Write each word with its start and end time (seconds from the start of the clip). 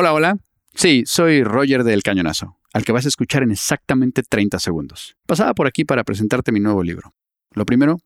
Hola, 0.00 0.14
hola. 0.14 0.38
Sí, 0.74 1.02
soy 1.04 1.44
Roger 1.44 1.84
del 1.84 2.02
Cañonazo, 2.02 2.56
al 2.72 2.86
que 2.86 2.92
vas 2.92 3.04
a 3.04 3.08
escuchar 3.08 3.42
en 3.42 3.50
exactamente 3.50 4.22
30 4.22 4.58
segundos. 4.58 5.14
Pasaba 5.26 5.52
por 5.52 5.66
aquí 5.66 5.84
para 5.84 6.04
presentarte 6.04 6.52
mi 6.52 6.58
nuevo 6.58 6.82
libro. 6.82 7.12
Lo 7.52 7.66
primero, 7.66 7.98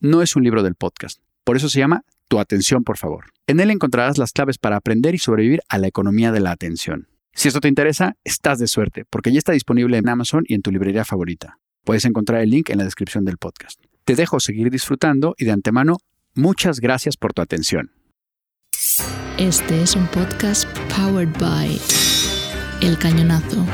no 0.00 0.22
es 0.22 0.34
un 0.34 0.44
libro 0.44 0.62
del 0.62 0.76
podcast, 0.76 1.20
por 1.44 1.58
eso 1.58 1.68
se 1.68 1.78
llama 1.78 2.06
Tu 2.28 2.38
atención, 2.38 2.84
por 2.84 2.96
favor. 2.96 3.26
En 3.46 3.60
él 3.60 3.70
encontrarás 3.70 4.16
las 4.16 4.32
claves 4.32 4.56
para 4.56 4.76
aprender 4.76 5.14
y 5.14 5.18
sobrevivir 5.18 5.60
a 5.68 5.76
la 5.76 5.88
economía 5.88 6.32
de 6.32 6.40
la 6.40 6.52
atención. 6.52 7.08
Si 7.34 7.48
esto 7.48 7.60
te 7.60 7.68
interesa, 7.68 8.16
estás 8.24 8.58
de 8.58 8.66
suerte, 8.66 9.04
porque 9.04 9.30
ya 9.30 9.36
está 9.36 9.52
disponible 9.52 9.98
en 9.98 10.08
Amazon 10.08 10.44
y 10.48 10.54
en 10.54 10.62
tu 10.62 10.70
librería 10.70 11.04
favorita. 11.04 11.58
Puedes 11.84 12.06
encontrar 12.06 12.40
el 12.40 12.48
link 12.48 12.70
en 12.70 12.78
la 12.78 12.84
descripción 12.84 13.26
del 13.26 13.36
podcast. 13.36 13.78
Te 14.06 14.14
dejo 14.14 14.40
seguir 14.40 14.70
disfrutando 14.70 15.34
y 15.36 15.44
de 15.44 15.52
antemano, 15.52 15.98
muchas 16.34 16.80
gracias 16.80 17.18
por 17.18 17.34
tu 17.34 17.42
atención. 17.42 17.90
Este 19.38 19.82
es 19.82 19.94
un 19.94 20.08
podcast 20.08 20.66
powered 20.96 21.32
by 21.38 21.80
El 22.80 22.98
Cañonazo. 22.98 23.64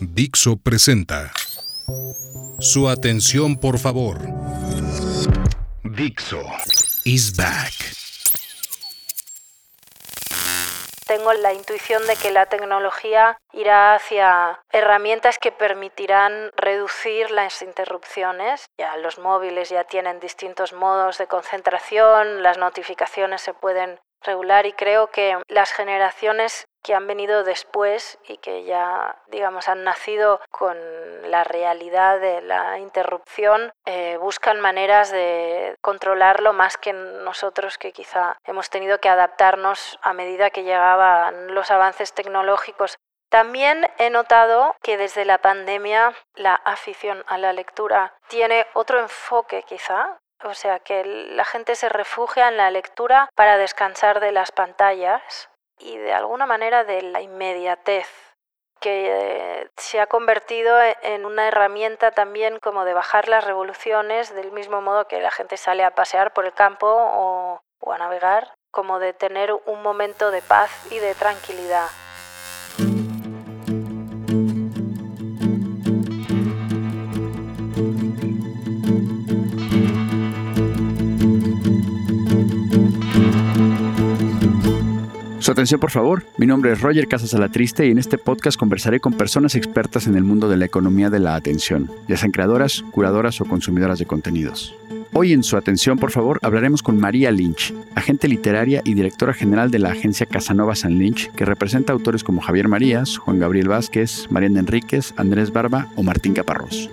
Dixo 0.00 0.56
presenta. 0.56 1.32
Su 2.58 2.88
atención, 2.88 3.56
por 3.56 3.78
favor. 3.78 4.18
Dixo 5.84 6.42
is 7.04 7.36
back. 7.36 7.99
Tengo 11.10 11.32
la 11.32 11.52
intuición 11.52 12.06
de 12.06 12.14
que 12.14 12.30
la 12.30 12.46
tecnología 12.46 13.36
irá 13.52 13.96
hacia 13.96 14.60
herramientas 14.70 15.38
que 15.40 15.50
permitirán 15.50 16.52
reducir 16.56 17.32
las 17.32 17.62
interrupciones. 17.62 18.66
Ya 18.78 18.96
los 18.96 19.18
móviles 19.18 19.70
ya 19.70 19.82
tienen 19.82 20.20
distintos 20.20 20.72
modos 20.72 21.18
de 21.18 21.26
concentración, 21.26 22.44
las 22.44 22.58
notificaciones 22.58 23.42
se 23.42 23.54
pueden 23.54 23.98
regular 24.22 24.66
y 24.66 24.72
creo 24.72 25.08
que 25.08 25.36
las 25.48 25.72
generaciones 25.72 26.66
que 26.82 26.94
han 26.94 27.06
venido 27.06 27.44
después 27.44 28.18
y 28.26 28.38
que 28.38 28.64
ya, 28.64 29.16
digamos, 29.28 29.68
han 29.68 29.84
nacido 29.84 30.40
con 30.50 30.76
la 31.30 31.44
realidad 31.44 32.20
de 32.20 32.40
la 32.42 32.78
interrupción, 32.78 33.72
eh, 33.84 34.16
buscan 34.18 34.60
maneras 34.60 35.10
de 35.10 35.76
controlarlo 35.82 36.52
más 36.52 36.76
que 36.76 36.92
nosotros 36.92 37.78
que 37.78 37.92
quizá 37.92 38.36
hemos 38.44 38.70
tenido 38.70 38.98
que 38.98 39.08
adaptarnos 39.08 39.98
a 40.02 40.12
medida 40.12 40.50
que 40.50 40.64
llegaban 40.64 41.54
los 41.54 41.70
avances 41.70 42.14
tecnológicos. 42.14 42.96
También 43.30 43.88
he 43.98 44.10
notado 44.10 44.74
que 44.82 44.96
desde 44.96 45.24
la 45.24 45.38
pandemia 45.38 46.14
la 46.34 46.54
afición 46.54 47.22
a 47.28 47.38
la 47.38 47.52
lectura 47.52 48.12
tiene 48.26 48.66
otro 48.74 48.98
enfoque 48.98 49.62
quizá, 49.62 50.18
o 50.44 50.54
sea, 50.54 50.78
que 50.80 51.04
la 51.04 51.44
gente 51.44 51.74
se 51.74 51.88
refugia 51.88 52.48
en 52.48 52.56
la 52.56 52.70
lectura 52.70 53.28
para 53.34 53.56
descansar 53.58 54.20
de 54.20 54.32
las 54.32 54.52
pantallas 54.52 55.50
y 55.78 55.96
de 55.96 56.12
alguna 56.12 56.46
manera 56.46 56.84
de 56.84 57.02
la 57.02 57.20
inmediatez 57.20 58.06
que 58.80 59.60
eh, 59.60 59.70
se 59.76 60.00
ha 60.00 60.06
convertido 60.06 60.80
e-, 60.80 60.96
en 61.02 61.26
una 61.26 61.46
herramienta 61.48 62.10
también 62.10 62.58
como 62.58 62.84
de 62.84 62.94
bajar 62.94 63.28
las 63.28 63.44
revoluciones 63.44 64.34
del 64.34 64.52
mismo 64.52 64.80
modo 64.80 65.06
que 65.06 65.20
la 65.20 65.30
gente 65.30 65.56
sale 65.56 65.84
a 65.84 65.94
pasear 65.94 66.32
por 66.32 66.46
el 66.46 66.54
campo 66.54 66.86
o, 66.88 67.60
o 67.80 67.92
a 67.92 67.98
navegar, 67.98 68.54
como 68.70 68.98
de 68.98 69.12
tener 69.12 69.52
un 69.66 69.82
momento 69.82 70.30
de 70.30 70.42
paz 70.42 70.70
y 70.90 70.98
de 70.98 71.14
tranquilidad. 71.14 71.88
Atención, 85.50 85.80
por 85.80 85.90
favor. 85.90 86.24
Mi 86.36 86.46
nombre 86.46 86.72
es 86.72 86.80
Roger 86.80 87.08
Casas 87.08 87.34
Alatriste 87.34 87.86
y 87.86 87.90
en 87.90 87.98
este 87.98 88.18
podcast 88.18 88.56
conversaré 88.56 89.00
con 89.00 89.14
personas 89.14 89.56
expertas 89.56 90.06
en 90.06 90.14
el 90.14 90.22
mundo 90.22 90.48
de 90.48 90.56
la 90.56 90.64
economía 90.64 91.10
de 91.10 91.18
la 91.18 91.34
atención, 91.34 91.90
ya 92.06 92.16
sean 92.16 92.30
creadoras, 92.30 92.84
curadoras 92.92 93.40
o 93.40 93.44
consumidoras 93.44 93.98
de 93.98 94.06
contenidos. 94.06 94.76
Hoy 95.12 95.32
en 95.32 95.42
su 95.42 95.56
atención, 95.56 95.98
por 95.98 96.12
favor, 96.12 96.38
hablaremos 96.42 96.84
con 96.84 97.00
María 97.00 97.32
Lynch, 97.32 97.74
agente 97.96 98.28
literaria 98.28 98.80
y 98.84 98.94
directora 98.94 99.34
general 99.34 99.72
de 99.72 99.80
la 99.80 99.90
agencia 99.90 100.24
Casanova 100.24 100.76
San 100.76 100.98
Lynch, 100.98 101.32
que 101.32 101.44
representa 101.44 101.92
autores 101.92 102.22
como 102.22 102.40
Javier 102.40 102.68
Marías, 102.68 103.18
Juan 103.18 103.40
Gabriel 103.40 103.68
Vázquez, 103.68 104.28
Mariana 104.30 104.60
Enríquez, 104.60 105.14
Andrés 105.16 105.52
Barba 105.52 105.88
o 105.96 106.04
Martín 106.04 106.32
Caparrós. 106.32 106.90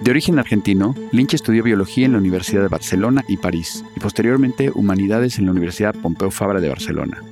De 0.00 0.10
origen 0.10 0.38
argentino, 0.38 0.94
Lynch 1.12 1.34
estudió 1.34 1.62
biología 1.62 2.06
en 2.06 2.12
la 2.12 2.18
Universidad 2.18 2.62
de 2.62 2.68
Barcelona 2.68 3.24
y 3.28 3.36
París, 3.36 3.84
y 3.94 4.00
posteriormente 4.00 4.70
humanidades 4.74 5.38
en 5.38 5.44
la 5.44 5.52
Universidad 5.52 5.94
Pompeu 5.94 6.30
Fabra 6.30 6.62
de 6.62 6.70
Barcelona. 6.70 7.22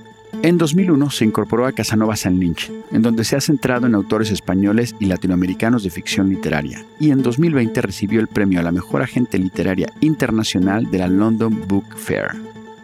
En 0.42 0.58
2001 0.58 1.10
se 1.10 1.24
incorporó 1.24 1.66
a 1.66 1.72
Casanova 1.72 2.16
San 2.16 2.40
Lynch, 2.40 2.68
en 2.90 3.02
donde 3.02 3.22
se 3.22 3.36
ha 3.36 3.40
centrado 3.40 3.86
en 3.86 3.94
autores 3.94 4.32
españoles 4.32 4.96
y 4.98 5.06
latinoamericanos 5.06 5.84
de 5.84 5.90
ficción 5.90 6.30
literaria, 6.30 6.84
y 6.98 7.12
en 7.12 7.22
2020 7.22 7.80
recibió 7.80 8.18
el 8.18 8.26
premio 8.26 8.58
a 8.58 8.64
la 8.64 8.72
mejor 8.72 9.02
agente 9.02 9.38
literaria 9.38 9.92
internacional 10.00 10.90
de 10.90 10.98
la 10.98 11.06
London 11.06 11.62
Book 11.68 11.96
Fair. 11.96 12.32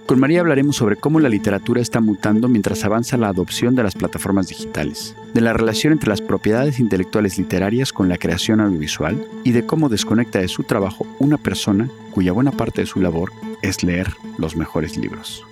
Con 0.07 0.21
María 0.21 0.41
hablaremos 0.41 0.77
sobre 0.77 0.95
cómo 0.95 1.19
la 1.19 1.29
literatura 1.29 1.83
está 1.83 2.01
mutando 2.01 2.49
mientras 2.49 2.85
avanza 2.85 3.17
la 3.17 3.29
adopción 3.29 3.75
de 3.75 3.83
las 3.83 3.97
plataformas 3.97 4.47
digitales, 4.47 5.17
de 5.35 5.41
la 5.41 5.53
relación 5.53 5.93
entre 5.93 6.11
las 6.11 6.21
propiedades 6.21 6.79
intelectuales 6.79 7.39
literarias 7.39 7.93
con 7.93 8.09
la 8.09 8.19
creación 8.19 8.61
audiovisual 8.61 9.21
y 9.43 9.51
de 9.51 9.67
cómo 9.67 9.89
desconecta 9.89 10.39
de 10.39 10.49
su 10.49 10.63
trabajo 10.63 11.09
una 11.19 11.39
persona 11.39 11.91
cuya 12.13 12.31
buena 12.31 12.53
parte 12.53 12.83
de 12.83 12.87
su 12.87 13.01
labor 13.01 13.33
es 13.63 13.83
leer 13.83 14.15
los 14.39 14.57
mejores 14.57 14.97
libros. 14.97 15.48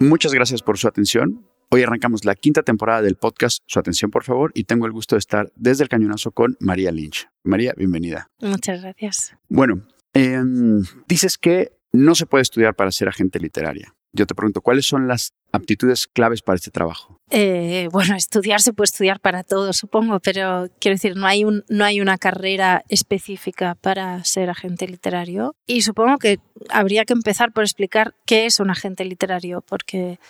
Muchas 0.00 0.32
gracias 0.32 0.62
por 0.62 0.76
su 0.76 0.88
atención. 0.88 1.46
Hoy 1.70 1.82
arrancamos 1.82 2.24
la 2.24 2.34
quinta 2.34 2.62
temporada 2.62 3.02
del 3.02 3.16
podcast. 3.16 3.62
Su 3.66 3.78
atención, 3.78 4.10
por 4.10 4.24
favor, 4.24 4.50
y 4.54 4.64
tengo 4.64 4.86
el 4.86 4.92
gusto 4.92 5.14
de 5.14 5.20
estar 5.20 5.52
desde 5.54 5.84
el 5.84 5.88
cañonazo 5.88 6.32
con 6.32 6.56
María 6.60 6.90
Lynch. 6.90 7.28
María, 7.42 7.72
bienvenida. 7.76 8.30
Muchas 8.40 8.82
gracias. 8.82 9.36
Bueno, 9.48 9.86
em, 10.12 10.82
dices 11.08 11.38
que 11.38 11.72
no 11.92 12.14
se 12.14 12.26
puede 12.26 12.42
estudiar 12.42 12.74
para 12.74 12.90
ser 12.90 13.08
agente 13.08 13.38
literaria. 13.38 13.94
Yo 14.14 14.26
te 14.26 14.34
pregunto, 14.34 14.60
¿cuáles 14.60 14.86
son 14.86 15.08
las 15.08 15.34
aptitudes 15.50 16.06
claves 16.06 16.40
para 16.40 16.56
este 16.56 16.70
trabajo? 16.70 17.20
Eh, 17.30 17.88
bueno, 17.90 18.14
estudiar 18.14 18.60
se 18.60 18.72
puede 18.72 18.86
estudiar 18.86 19.18
para 19.18 19.42
todo, 19.42 19.72
supongo, 19.72 20.20
pero 20.20 20.68
quiero 20.78 20.94
decir, 20.94 21.16
no 21.16 21.26
hay, 21.26 21.44
un, 21.44 21.64
no 21.68 21.84
hay 21.84 22.00
una 22.00 22.16
carrera 22.16 22.84
específica 22.88 23.74
para 23.74 24.22
ser 24.24 24.50
agente 24.50 24.86
literario. 24.86 25.56
Y 25.66 25.82
supongo 25.82 26.18
que 26.18 26.38
habría 26.70 27.04
que 27.04 27.12
empezar 27.12 27.52
por 27.52 27.64
explicar 27.64 28.14
qué 28.24 28.46
es 28.46 28.60
un 28.60 28.70
agente 28.70 29.04
literario, 29.04 29.62
porque 29.62 30.20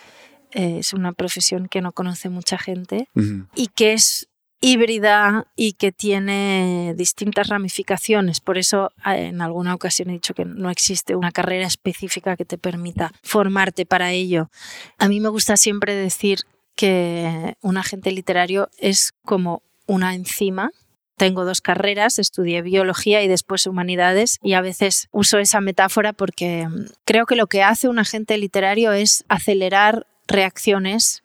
eh, 0.53 0.79
es 0.79 0.95
una 0.95 1.13
profesión 1.13 1.69
que 1.69 1.83
no 1.83 1.93
conoce 1.93 2.31
mucha 2.31 2.57
gente 2.57 3.09
y 3.55 3.67
que 3.69 3.93
es 3.93 4.29
híbrida 4.65 5.47
y 5.57 5.75
que 5.75 5.93
tiene 5.93 6.95
distintas 6.97 7.49
ramificaciones. 7.49 8.41
Por 8.41 8.57
eso 8.57 8.91
en 9.05 9.43
alguna 9.43 9.75
ocasión 9.75 10.09
he 10.09 10.15
dicho 10.15 10.33
que 10.33 10.47
no 10.47 10.71
existe 10.71 11.15
una 11.15 11.33
carrera 11.33 11.67
específica 11.67 12.37
que 12.37 12.47
te 12.47 12.57
permita 12.57 13.13
formarte 13.23 13.85
para 13.85 14.13
ello. 14.13 14.51
A 14.99 15.09
mí 15.09 15.21
me 15.21 15.29
gusta 15.29 15.59
siempre 15.59 15.95
decir 15.95 16.41
que 16.77 17.57
un 17.61 17.77
agente 17.77 18.11
literario 18.11 18.71
es 18.79 19.13
como 19.25 19.63
una 19.87 20.15
enzima 20.15 20.71
tengo 21.17 21.45
dos 21.45 21.61
carreras, 21.61 22.19
estudié 22.19 22.63
biología 22.63 23.23
y 23.23 23.29
después 23.29 23.67
humanidades 23.67 24.39
y 24.43 24.55
a 24.55 24.61
veces 24.61 25.09
uso 25.13 25.39
esa 25.39 25.61
metáfora 25.61 26.13
porque 26.13 26.67
creo 27.05 27.25
que 27.27 27.37
lo 27.37 27.47
que 27.47 27.63
hace 27.63 27.89
un 27.89 28.01
agente 28.01 28.37
literario 28.37 28.93
es 28.93 29.25
acelerar 29.29 30.07
reacciones 30.27 31.23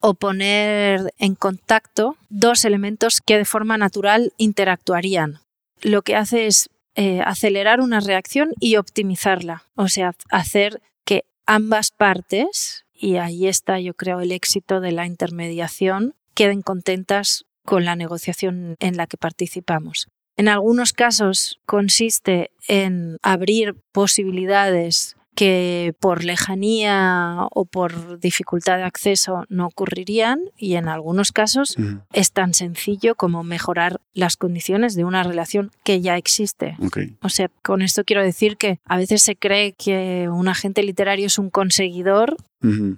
o 0.00 0.14
poner 0.14 1.12
en 1.18 1.34
contacto 1.34 2.16
dos 2.28 2.64
elementos 2.64 3.20
que 3.24 3.38
de 3.38 3.44
forma 3.44 3.78
natural 3.78 4.32
interactuarían. 4.36 5.40
Lo 5.80 6.02
que 6.02 6.16
hace 6.16 6.46
es 6.46 6.68
eh, 6.94 7.20
acelerar 7.24 7.80
una 7.80 8.00
reacción 8.00 8.50
y 8.60 8.76
optimizarla, 8.76 9.64
o 9.74 9.88
sea, 9.88 10.12
hacer 10.30 10.82
que 11.04 11.24
ambas 11.46 11.90
partes, 11.90 12.84
y 12.92 13.16
ahí 13.16 13.48
está 13.48 13.80
yo 13.80 13.94
creo 13.94 14.20
el 14.20 14.32
éxito 14.32 14.80
de 14.80 14.92
la 14.92 15.06
intermediación, 15.06 16.14
queden 16.34 16.62
contentas 16.62 17.46
con 17.64 17.84
la 17.84 17.96
negociación 17.96 18.76
en 18.80 18.96
la 18.96 19.06
que 19.06 19.16
participamos. 19.16 20.08
En 20.36 20.48
algunos 20.48 20.92
casos 20.92 21.60
consiste 21.66 22.50
en 22.68 23.18
abrir 23.22 23.74
posibilidades 23.92 25.16
que 25.34 25.94
por 25.98 26.24
lejanía 26.24 27.46
o 27.52 27.64
por 27.64 28.18
dificultad 28.20 28.76
de 28.76 28.84
acceso 28.84 29.44
no 29.48 29.66
ocurrirían 29.66 30.40
y 30.56 30.74
en 30.74 30.88
algunos 30.88 31.32
casos 31.32 31.76
es 32.12 32.32
tan 32.32 32.54
sencillo 32.54 33.14
como 33.14 33.42
mejorar 33.42 34.00
las 34.12 34.36
condiciones 34.36 34.94
de 34.94 35.04
una 35.04 35.22
relación 35.22 35.70
que 35.84 36.00
ya 36.00 36.16
existe. 36.16 36.76
O 37.22 37.28
sea, 37.28 37.50
con 37.62 37.82
esto 37.82 38.04
quiero 38.04 38.22
decir 38.22 38.56
que 38.56 38.78
a 38.84 38.96
veces 38.96 39.22
se 39.22 39.36
cree 39.36 39.72
que 39.72 40.28
un 40.28 40.48
agente 40.48 40.82
literario 40.82 41.26
es 41.26 41.38
un 41.38 41.50
conseguidor 41.50 42.36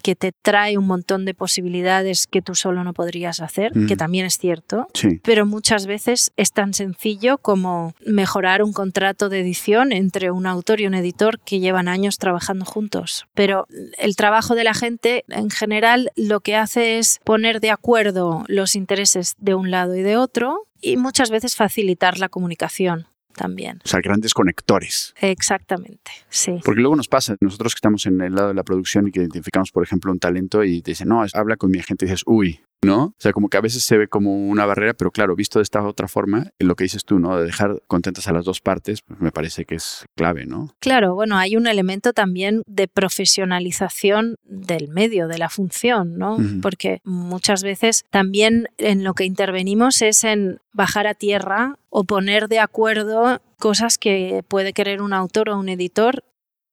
Que 0.03 0.15
te 0.15 0.33
trae 0.33 0.79
un 0.79 0.87
montón 0.87 1.25
de 1.25 1.35
posibilidades 1.35 2.27
que 2.27 2.43
tú 2.43 2.55
solo 2.55 2.85
no 2.85 2.93
podrías 2.93 3.41
hacer, 3.41 3.73
que 3.89 3.97
también 3.97 4.27
es 4.27 4.39
cierto. 4.39 4.89
Sí. 4.95 5.21
Pero 5.23 5.47
muchas 5.47 5.87
veces 5.87 6.33
es 6.37 6.53
tan 6.53 6.75
sencillo 6.75 7.39
como 7.39 7.95
mejorar 8.07 8.63
un 8.63 8.73
contrato 8.73 9.29
de 9.29 9.41
edición 9.41 9.93
entre 9.93 10.31
un 10.31 10.47
autor 10.47 10.81
y 10.81 10.87
un 10.87 10.95
editor 10.95 11.41
que 11.41 11.61
llevan 11.61 11.89
años 11.89 12.19
trabajando 12.19 12.65
juntos. 12.65 13.27
Pero 13.35 13.67
el 13.99 14.17
trabajo 14.17 14.55
de 14.55 14.65
la 14.65 14.75
gente 14.75 15.25
en 15.29 15.51
general 15.51 16.11
lo 16.17 16.41
que 16.41 16.57
hace 16.57 16.99
es 16.99 17.21
poner 17.25 17.61
de 17.61 17.71
acuerdo 17.71 18.45
los 18.49 18.77
intereses 18.77 19.35
de 19.39 19.55
un 19.55 19.71
lado 19.71 19.95
y 19.95 20.03
de 20.03 20.17
otro 20.17 20.67
y 20.81 20.97
muchas 20.97 21.31
veces 21.31 21.57
facilitar 21.57 22.19
la 22.19 22.29
comunicación 22.29 23.07
también. 23.35 23.81
O 23.85 23.89
sea, 23.89 24.01
grandes 24.01 24.35
conectores. 24.35 25.15
Exactamente, 25.21 26.11
sí. 26.29 26.61
Porque 26.65 26.81
luego 26.81 26.97
nos 26.97 27.09
pasa, 27.09 27.37
nosotros 27.41 27.75
que 27.75 27.79
estamos 27.79 28.07
en 28.07 28.21
el 28.21 28.35
lado 28.35 28.49
de 28.49 28.55
la 28.55 28.63
producción 28.63 29.09
y 29.09 29.11
que 29.11 29.21
identificamos, 29.21 29.71
por 29.71 29.83
ejemplo, 29.83 30.11
un 30.13 30.19
talento 30.19 30.65
y 30.65 30.83
te 30.83 30.93
dicen, 30.93 31.09
no, 31.09 31.25
habla 31.35 31.57
con 31.57 31.71
mi 31.71 31.79
agente 31.79 32.05
y 32.05 32.09
dices, 32.09 32.23
uy, 32.27 32.61
¿no? 32.85 33.05
O 33.05 33.15
sea, 33.19 33.33
como 33.33 33.49
que 33.49 33.57
a 33.57 33.61
veces 33.61 33.83
se 33.83 33.97
ve 33.97 34.09
como 34.09 34.49
una 34.49 34.67
barrera, 34.67 34.95
pero 34.95 35.11
claro, 35.11 35.37
visto 35.37 35.59
de 35.59 35.65
esta 35.65 35.83
otra 35.83 36.09
forma, 36.09 36.51
lo 36.59 36.77
que 36.77 36.85
dices 36.85 37.05
tú, 37.05 37.19
¿no? 37.19 37.37
De 37.37 37.47
dejar 37.47 37.83
contentas 37.87 38.29
a 38.29 38.33
las 38.33 38.45
dos 38.45 38.61
partes, 38.61 39.03
pues 39.03 39.21
me 39.21 39.33
parece 39.33 39.65
que 39.65 39.77
es 39.77 40.05
clave, 40.17 40.47
¿no? 40.47 40.75
Claro, 40.81 41.15
bueno, 41.15 41.37
hay 41.37 41.57
un 41.57 41.67
elemento 41.67 42.13
también 42.13 42.63
de 42.67 42.89
profesionalización 42.89 44.37
del 44.45 44.89
medio, 44.89 45.29
de 45.29 45.39
la 45.39 45.49
función, 45.49 46.19
¿no? 46.19 46.37
Porque 46.63 47.01
muchas 47.05 47.63
veces 47.63 48.05
también 48.11 48.69
en 48.79 49.05
lo 49.05 49.15
que 49.15 49.25
intervenimos 49.25 50.03
es 50.03 50.25
en 50.25 50.59
bajar 50.73 51.07
a 51.07 51.15
tierra 51.15 51.79
o 51.91 52.05
poner 52.05 52.49
de 52.49 52.59
acuerdo 52.59 53.41
cosas 53.59 53.99
que 53.99 54.45
puede 54.47 54.73
querer 54.73 55.01
un 55.01 55.13
autor 55.13 55.49
o 55.49 55.59
un 55.59 55.69
editor 55.69 56.25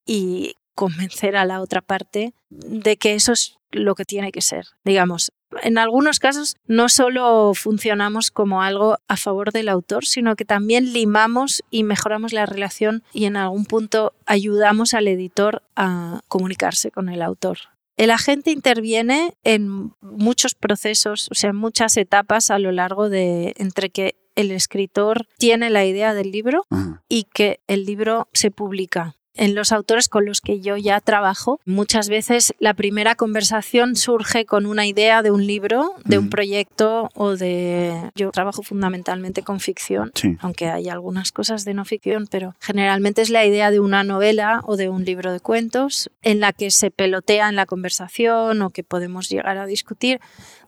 y 0.05 0.55
convencer 0.75 1.35
a 1.35 1.45
la 1.45 1.61
otra 1.61 1.81
parte 1.81 2.33
de 2.49 2.97
que 2.97 3.15
eso 3.15 3.33
es 3.33 3.57
lo 3.71 3.95
que 3.95 4.05
tiene 4.05 4.31
que 4.31 4.41
ser. 4.41 4.65
Digamos, 4.83 5.31
en 5.61 5.77
algunos 5.77 6.19
casos 6.19 6.55
no 6.65 6.89
solo 6.89 7.53
funcionamos 7.53 8.31
como 8.31 8.61
algo 8.61 8.97
a 9.07 9.17
favor 9.17 9.51
del 9.51 9.69
autor, 9.69 10.05
sino 10.05 10.35
que 10.35 10.45
también 10.45 10.93
limamos 10.93 11.63
y 11.69 11.83
mejoramos 11.83 12.33
la 12.33 12.45
relación 12.45 13.03
y 13.13 13.25
en 13.25 13.37
algún 13.37 13.65
punto 13.65 14.13
ayudamos 14.25 14.93
al 14.93 15.07
editor 15.07 15.63
a 15.75 16.21
comunicarse 16.27 16.91
con 16.91 17.09
el 17.09 17.21
autor. 17.21 17.57
El 17.97 18.09
agente 18.09 18.51
interviene 18.51 19.35
en 19.43 19.93
muchos 20.01 20.55
procesos, 20.55 21.27
o 21.29 21.35
sea, 21.35 21.51
en 21.51 21.57
muchas 21.57 21.97
etapas 21.97 22.49
a 22.49 22.57
lo 22.57 22.71
largo 22.71 23.09
de 23.09 23.53
entre 23.57 23.89
que 23.89 24.15
el 24.35 24.51
escritor 24.51 25.27
tiene 25.37 25.69
la 25.69 25.85
idea 25.85 26.13
del 26.13 26.31
libro 26.31 26.65
y 27.09 27.25
que 27.25 27.59
el 27.67 27.85
libro 27.85 28.29
se 28.33 28.49
publica. 28.49 29.15
En 29.35 29.55
los 29.55 29.71
autores 29.71 30.09
con 30.09 30.25
los 30.25 30.41
que 30.41 30.59
yo 30.59 30.75
ya 30.75 30.99
trabajo, 30.99 31.59
muchas 31.65 32.09
veces 32.09 32.53
la 32.59 32.73
primera 32.73 33.15
conversación 33.15 33.95
surge 33.95 34.45
con 34.45 34.65
una 34.65 34.85
idea 34.85 35.21
de 35.21 35.31
un 35.31 35.47
libro, 35.47 35.95
de 36.03 36.17
un 36.17 36.25
Ujú. 36.25 36.31
proyecto 36.31 37.09
o 37.15 37.37
de... 37.37 38.11
Yo 38.13 38.31
trabajo 38.31 38.61
fundamentalmente 38.61 39.41
con 39.41 39.61
ficción, 39.61 40.11
Sí. 40.15 40.35
aunque 40.41 40.67
hay 40.69 40.89
algunas 40.89 41.31
cosas 41.31 41.63
de 41.63 41.73
no 41.73 41.85
ficción, 41.85 42.27
pero 42.29 42.55
generalmente 42.59 43.21
es 43.21 43.29
la 43.29 43.45
idea 43.45 43.71
de 43.71 43.79
una 43.79 44.03
novela 44.03 44.61
o 44.65 44.75
de 44.75 44.89
un 44.89 45.05
libro 45.05 45.31
de 45.31 45.39
cuentos 45.39 46.09
en 46.21 46.41
la 46.41 46.51
que 46.51 46.69
se 46.69 46.91
pelotea 46.91 47.47
en 47.47 47.55
la 47.55 47.65
conversación 47.65 48.61
o 48.61 48.69
que 48.69 48.83
podemos 48.83 49.29
llegar 49.29 49.57
a 49.57 49.65
discutir. 49.65 50.19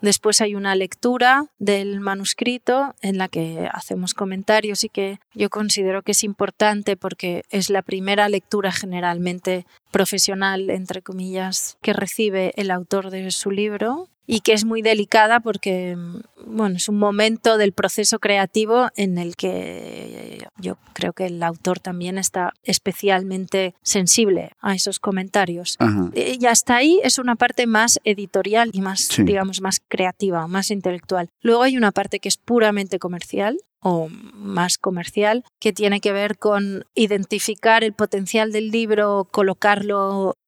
Después 0.01 0.39
hay 0.41 0.55
una 0.55 0.75
lectura 0.75 1.47
del 1.59 1.99
manuscrito 1.99 2.95
en 3.01 3.17
la 3.17 3.27
que 3.27 3.69
hacemos 3.71 4.13
comentarios 4.13 4.83
y 4.85 4.89
que 4.89 5.19
yo 5.33 5.49
considero 5.49 6.01
que 6.01 6.11
es 6.13 6.23
importante 6.23 6.95
porque 6.95 7.43
es 7.49 7.69
la 7.69 7.81
primera 7.81 8.29
lectura 8.29 8.52
generalmente 8.71 9.65
profesional, 9.93 10.69
entre 10.69 11.01
comillas, 11.01 11.77
que 11.81 11.93
recibe 11.93 12.51
el 12.57 12.71
autor 12.71 13.11
de 13.11 13.31
su 13.31 13.51
libro 13.51 14.09
y 14.25 14.39
que 14.39 14.53
es 14.53 14.63
muy 14.63 14.81
delicada 14.81 15.41
porque 15.41 15.97
bueno, 16.45 16.77
es 16.77 16.87
un 16.89 16.97
momento 16.97 17.57
del 17.57 17.73
proceso 17.73 18.19
creativo 18.19 18.87
en 18.95 19.17
el 19.17 19.35
que 19.35 20.47
yo 20.57 20.77
creo 20.93 21.11
que 21.13 21.25
el 21.25 21.43
autor 21.43 21.79
también 21.79 22.17
está 22.17 22.53
especialmente 22.63 23.75
sensible 23.81 24.51
a 24.61 24.75
esos 24.75 24.99
comentarios. 24.99 25.75
Ajá. 25.79 26.09
Y 26.15 26.45
hasta 26.45 26.75
ahí 26.77 26.99
es 27.03 27.19
una 27.19 27.35
parte 27.35 27.67
más 27.67 27.99
editorial 28.05 28.69
y 28.73 28.81
más, 28.81 29.01
Sí. 29.01 29.23
digamos, 29.23 29.61
más 29.61 29.81
creativa, 29.87 30.47
más 30.47 30.71
intelectual. 30.71 31.29
Luego 31.41 31.63
hay 31.63 31.77
una 31.77 31.91
parte 31.91 32.19
que 32.19 32.29
es 32.29 32.37
puramente 32.37 32.99
comercial 32.99 33.57
o 33.85 34.07
más 34.09 34.77
comercial, 34.77 35.43
que 35.59 35.73
tiene 35.73 35.99
que 35.99 36.13
ver 36.13 36.37
con 36.37 36.85
identificar 36.95 37.83
el 37.83 37.91
potencial 37.91 38.53
del 38.53 38.71
libro, 38.71 39.27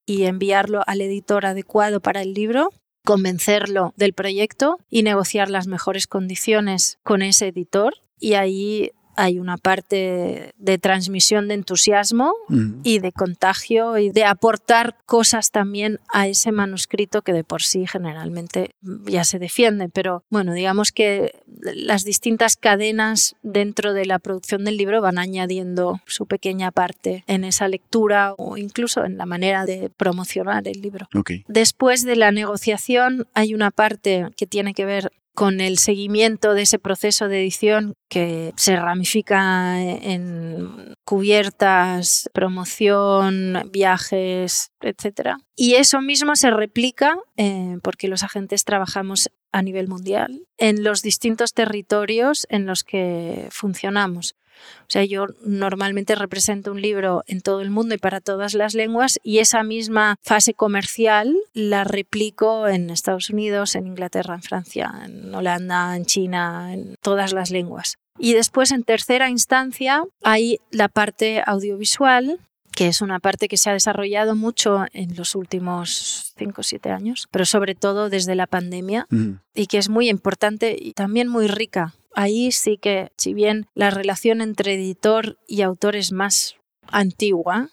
y 0.05 0.23
enviarlo 0.23 0.81
al 0.85 1.01
editor 1.01 1.45
adecuado 1.45 1.99
para 1.99 2.21
el 2.21 2.33
libro 2.33 2.69
convencerlo 3.05 3.93
del 3.95 4.11
proyecto 4.13 4.79
y 4.89 5.03
negociar 5.03 5.49
las 5.49 5.67
mejores 5.67 6.07
condiciones 6.07 6.97
con 7.03 7.21
ese 7.21 7.47
editor. 7.47 7.93
Y 8.19 8.33
ahí 8.33 8.91
hay 9.15 9.39
una 9.39 9.57
parte 9.57 10.53
de 10.57 10.77
transmisión 10.77 11.47
de 11.47 11.55
entusiasmo 11.55 12.33
Ujú. 12.49 12.79
y 12.83 12.99
de 12.99 13.11
contagio 13.11 13.97
y 13.97 14.09
de 14.09 14.25
aportar 14.25 14.97
cosas 15.05 15.51
también 15.51 15.99
a 16.13 16.27
ese 16.27 16.51
manuscrito 16.51 17.21
que 17.21 17.33
de 17.33 17.43
por 17.43 17.61
sí 17.63 17.87
generalmente 17.87 18.71
ya 19.05 19.23
se 19.23 19.39
defiende. 19.39 19.89
Pero 19.89 20.23
bueno, 20.29 20.53
digamos 20.53 20.91
que 20.91 21.39
las 21.47 22.03
distintas 22.03 22.55
cadenas 22.55 23.35
dentro 23.41 23.93
de 23.93 24.05
la 24.05 24.19
producción 24.19 24.65
del 24.65 24.77
libro 24.77 25.01
van 25.01 25.17
añadiendo 25.17 25.99
su 26.05 26.25
pequeña 26.25 26.71
parte 26.71 27.23
en 27.27 27.43
esa 27.43 27.67
lectura 27.67 28.33
o 28.37 28.57
incluso 28.57 29.05
en 29.05 29.17
la 29.17 29.25
manera 29.25 29.65
de 29.65 29.89
promocionar 29.89 30.67
el 30.67 30.81
libro. 30.81 31.07
Después 31.47 32.03
de 32.03 32.15
la 32.15 32.31
negociación 32.31 33.27
hay 33.33 33.53
una 33.53 33.71
parte 33.71 34.29
que 34.37 34.47
tiene 34.47 34.73
que 34.73 34.85
ver 34.85 35.11
con 35.35 35.61
el 35.61 35.77
seguimiento 35.77 36.53
de 36.53 36.63
ese 36.63 36.79
proceso 36.79 37.27
de 37.27 37.41
edición 37.41 37.93
que 38.09 38.53
se 38.55 38.75
ramifica 38.77 39.79
en 39.81 40.95
cubiertas, 41.03 42.29
promoción, 42.33 43.69
viajes, 43.71 44.71
etc. 44.81 45.35
Y 45.55 45.75
eso 45.75 46.01
mismo 46.01 46.35
se 46.35 46.49
replica, 46.49 47.17
eh, 47.37 47.77
porque 47.83 48.07
los 48.07 48.23
agentes 48.23 48.63
trabajamos 48.63 49.29
a 49.51 49.61
nivel 49.61 49.87
mundial, 49.87 50.41
en 50.57 50.83
los 50.83 51.01
distintos 51.01 51.53
territorios 51.53 52.47
en 52.49 52.65
los 52.65 52.83
que 52.83 53.47
funcionamos. 53.51 54.35
O 54.81 54.89
sea, 54.89 55.03
yo 55.03 55.27
normalmente 55.43 56.15
represento 56.15 56.71
un 56.71 56.81
libro 56.81 57.23
en 57.27 57.41
todo 57.41 57.61
el 57.61 57.69
mundo 57.69 57.95
y 57.95 57.97
para 57.97 58.21
todas 58.21 58.53
las 58.53 58.73
lenguas 58.73 59.19
y 59.23 59.39
esa 59.39 59.63
misma 59.63 60.17
fase 60.21 60.53
comercial 60.53 61.35
la 61.53 61.83
replico 61.83 62.67
en 62.67 62.89
Estados 62.89 63.29
Unidos, 63.29 63.75
en 63.75 63.87
Inglaterra, 63.87 64.35
en 64.35 64.43
Francia, 64.43 64.91
en 65.05 65.33
Holanda, 65.33 65.95
en 65.95 66.05
China, 66.05 66.73
en 66.73 66.95
todas 67.01 67.33
las 67.33 67.51
lenguas. 67.51 67.97
Y 68.17 68.33
después, 68.33 68.71
en 68.71 68.83
tercera 68.83 69.29
instancia, 69.29 70.03
hay 70.23 70.59
la 70.71 70.87
parte 70.87 71.43
audiovisual, 71.45 72.39
que 72.71 72.87
es 72.87 73.01
una 73.01 73.19
parte 73.19 73.47
que 73.47 73.57
se 73.57 73.69
ha 73.69 73.73
desarrollado 73.73 74.35
mucho 74.35 74.85
en 74.93 75.15
los 75.15 75.35
últimos 75.35 76.33
5 76.37 76.61
o 76.61 76.63
7 76.63 76.91
años, 76.91 77.27
pero 77.31 77.45
sobre 77.45 77.75
todo 77.75 78.09
desde 78.09 78.35
la 78.35 78.47
pandemia 78.47 79.07
y 79.53 79.67
que 79.67 79.77
es 79.77 79.89
muy 79.89 80.09
importante 80.09 80.75
y 80.79 80.93
también 80.93 81.27
muy 81.27 81.47
rica. 81.47 81.93
Ahí 82.15 82.51
sí 82.51 82.77
que, 82.77 83.11
si 83.17 83.33
bien 83.33 83.67
la 83.75 83.89
relación 83.89 84.41
entre 84.41 84.75
editor 84.75 85.37
y 85.47 85.61
autor 85.61 85.95
es 85.95 86.11
más 86.11 86.55
antigua, 86.87 87.69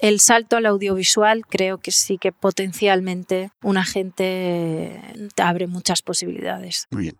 el 0.00 0.20
salto 0.20 0.56
al 0.56 0.66
audiovisual 0.66 1.46
creo 1.46 1.78
que 1.78 1.92
sí 1.92 2.18
que 2.18 2.32
potencialmente 2.32 3.50
un 3.62 3.76
agente 3.76 5.00
te 5.34 5.42
abre 5.42 5.66
muchas 5.66 6.02
posibilidades. 6.02 6.86
Muy 6.90 7.02
bien. 7.02 7.16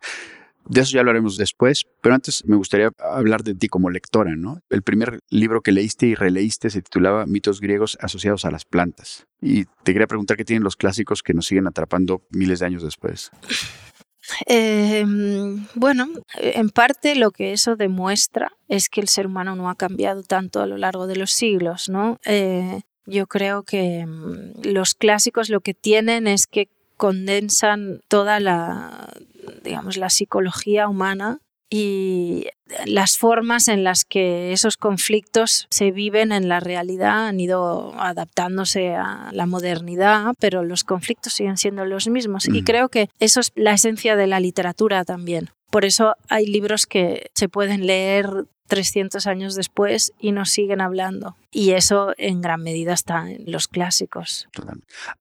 De 0.64 0.80
eso 0.80 0.92
ya 0.94 1.02
lo 1.02 1.10
haremos 1.10 1.36
después, 1.36 1.84
pero 2.00 2.14
antes 2.14 2.44
me 2.46 2.56
gustaría 2.56 2.90
hablar 2.98 3.42
de 3.42 3.54
ti 3.54 3.66
como 3.66 3.90
lectora, 3.90 4.36
¿no? 4.36 4.60
El 4.70 4.82
primer 4.82 5.18
libro 5.28 5.60
que 5.60 5.72
leíste 5.72 6.06
y 6.06 6.14
releíste 6.14 6.70
se 6.70 6.82
titulaba 6.82 7.26
Mitos 7.26 7.60
griegos 7.60 7.98
asociados 8.00 8.44
a 8.44 8.50
las 8.50 8.64
plantas. 8.64 9.26
Y 9.40 9.64
te 9.64 9.92
quería 9.92 10.06
preguntar 10.06 10.36
qué 10.36 10.44
tienen 10.44 10.62
los 10.62 10.76
clásicos 10.76 11.22
que 11.22 11.34
nos 11.34 11.46
siguen 11.46 11.66
atrapando 11.66 12.22
miles 12.30 12.60
de 12.60 12.66
años 12.66 12.82
después. 12.84 13.32
Eh, 14.46 15.04
bueno, 15.74 16.08
en 16.34 16.70
parte 16.70 17.14
lo 17.14 17.30
que 17.30 17.52
eso 17.52 17.76
demuestra 17.76 18.52
es 18.68 18.88
que 18.88 19.00
el 19.00 19.08
ser 19.08 19.26
humano 19.26 19.56
no 19.56 19.68
ha 19.68 19.74
cambiado 19.74 20.22
tanto 20.22 20.60
a 20.60 20.66
lo 20.66 20.76
largo 20.76 21.06
de 21.06 21.16
los 21.16 21.32
siglos, 21.32 21.88
¿no? 21.88 22.18
Eh, 22.24 22.82
yo 23.06 23.26
creo 23.26 23.62
que 23.62 24.06
mm, 24.06 24.62
los 24.64 24.94
clásicos 24.94 25.48
lo 25.48 25.60
que 25.60 25.74
tienen 25.74 26.26
es 26.26 26.46
que 26.46 26.68
condensan 26.96 28.00
toda 28.08 28.38
la, 28.38 29.08
digamos, 29.64 29.96
la 29.96 30.08
psicología 30.08 30.88
humana 30.88 31.40
y 31.72 32.48
las 32.84 33.16
formas 33.16 33.68
en 33.68 33.82
las 33.82 34.04
que 34.04 34.52
esos 34.52 34.76
conflictos 34.76 35.66
se 35.70 35.90
viven 35.90 36.30
en 36.30 36.46
la 36.46 36.60
realidad 36.60 37.28
han 37.28 37.40
ido 37.40 37.94
adaptándose 37.98 38.94
a 38.94 39.30
la 39.32 39.46
modernidad, 39.46 40.34
pero 40.38 40.64
los 40.64 40.84
conflictos 40.84 41.32
siguen 41.32 41.56
siendo 41.56 41.86
los 41.86 42.08
mismos. 42.08 42.46
Y 42.46 42.62
creo 42.62 42.90
que 42.90 43.08
eso 43.20 43.40
es 43.40 43.52
la 43.54 43.72
esencia 43.72 44.16
de 44.16 44.26
la 44.26 44.38
literatura 44.38 45.04
también. 45.06 45.48
Por 45.72 45.86
eso 45.86 46.16
hay 46.28 46.46
libros 46.46 46.86
que 46.86 47.30
se 47.34 47.48
pueden 47.48 47.86
leer 47.86 48.44
300 48.68 49.26
años 49.26 49.54
después 49.54 50.12
y 50.20 50.32
nos 50.32 50.50
siguen 50.50 50.82
hablando. 50.82 51.34
Y 51.50 51.70
eso 51.70 52.12
en 52.18 52.42
gran 52.42 52.62
medida 52.62 52.92
está 52.92 53.30
en 53.30 53.50
los 53.50 53.68
clásicos. 53.68 54.48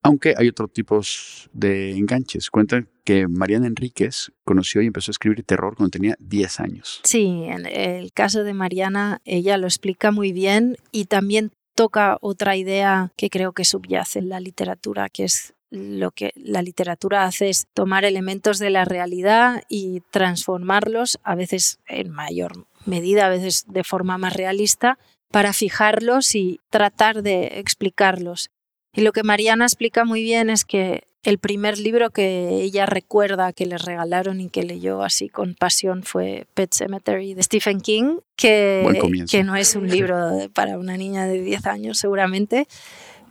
Aunque 0.02 0.36
hay 0.38 0.50
otros 0.50 0.74
tipos 0.74 1.50
de 1.54 1.92
enganches. 1.92 2.50
Cuentan 2.50 2.90
que 3.06 3.30
Mariana 3.30 3.68
Enríquez 3.68 4.34
conoció 4.44 4.82
y 4.82 4.88
empezó 4.88 5.12
a 5.12 5.14
escribir 5.14 5.42
terror 5.44 5.78
cuando 5.78 5.92
tenía 5.92 6.18
10 6.20 6.60
años. 6.60 7.00
Sí, 7.06 7.46
en 7.48 7.66
el 7.66 8.12
caso 8.12 8.44
de 8.44 8.54
Mariana, 8.54 9.22
ella 9.24 9.58
lo 9.58 9.68
explica 9.68 10.12
muy 10.12 10.34
bien 10.34 10.76
y 10.92 11.06
también 11.06 11.54
toca 11.76 12.18
otra 12.20 12.58
idea 12.58 13.14
que 13.16 13.30
creo 13.30 13.54
que 13.54 13.64
subyace 13.64 14.20
en 14.20 14.28
la 14.28 14.42
literatura, 14.42 15.08
que 15.08 15.24
es 15.24 15.54
lo 15.72 16.12
que 16.12 16.32
la 16.36 16.62
literatura 16.62 17.24
hace 17.24 17.50
es 17.50 17.66
tomar 17.74 18.06
elementos 18.06 18.60
de 18.60 18.70
la 18.70 18.86
realidad 18.86 19.64
y 19.70 20.02
transformarlos, 20.12 21.20
a 21.24 21.34
veces 21.34 21.80
en 21.88 22.10
mayor 22.10 22.68
medida, 22.86 23.26
a 23.26 23.30
veces 23.30 23.66
de 23.68 23.84
forma 23.84 24.18
más 24.18 24.36
realista, 24.36 25.00
para 25.32 25.54
fijarlos 25.54 26.36
y 26.36 26.60
tratar 26.70 27.24
de 27.24 27.60
explicarlos. 27.60 28.52
Y 28.94 29.02
lo 29.02 29.14
que 29.14 29.24
Mariana 29.24 29.66
explica 29.66 30.04
muy 30.04 30.22
bien 30.22 30.50
es 30.50 30.66
que 30.66 31.06
el 31.24 31.38
primer 31.38 31.78
libro 31.78 32.10
que 32.10 32.62
ella 32.62 32.86
recuerda 32.86 33.54
que 33.54 33.68
le 33.68 33.78
regalaron 33.78 34.42
y 34.42 34.50
que 34.50 34.64
leyó 34.64 35.04
así 35.04 35.30
con 35.30 35.54
pasión 35.54 36.04
fue 36.04 36.48
Pet 36.56 36.74
Cemetery 36.74 37.36
de 37.36 37.44
Stephen 37.44 37.80
King, 37.80 38.18
que, 38.36 38.84
que 39.30 39.44
no 39.44 39.56
es 39.56 39.76
un 39.76 39.88
libro 39.88 40.50
para 40.54 40.80
una 40.80 40.98
niña 40.98 41.28
de 41.28 41.42
10 41.42 41.68
años 41.68 42.00
seguramente, 42.00 42.68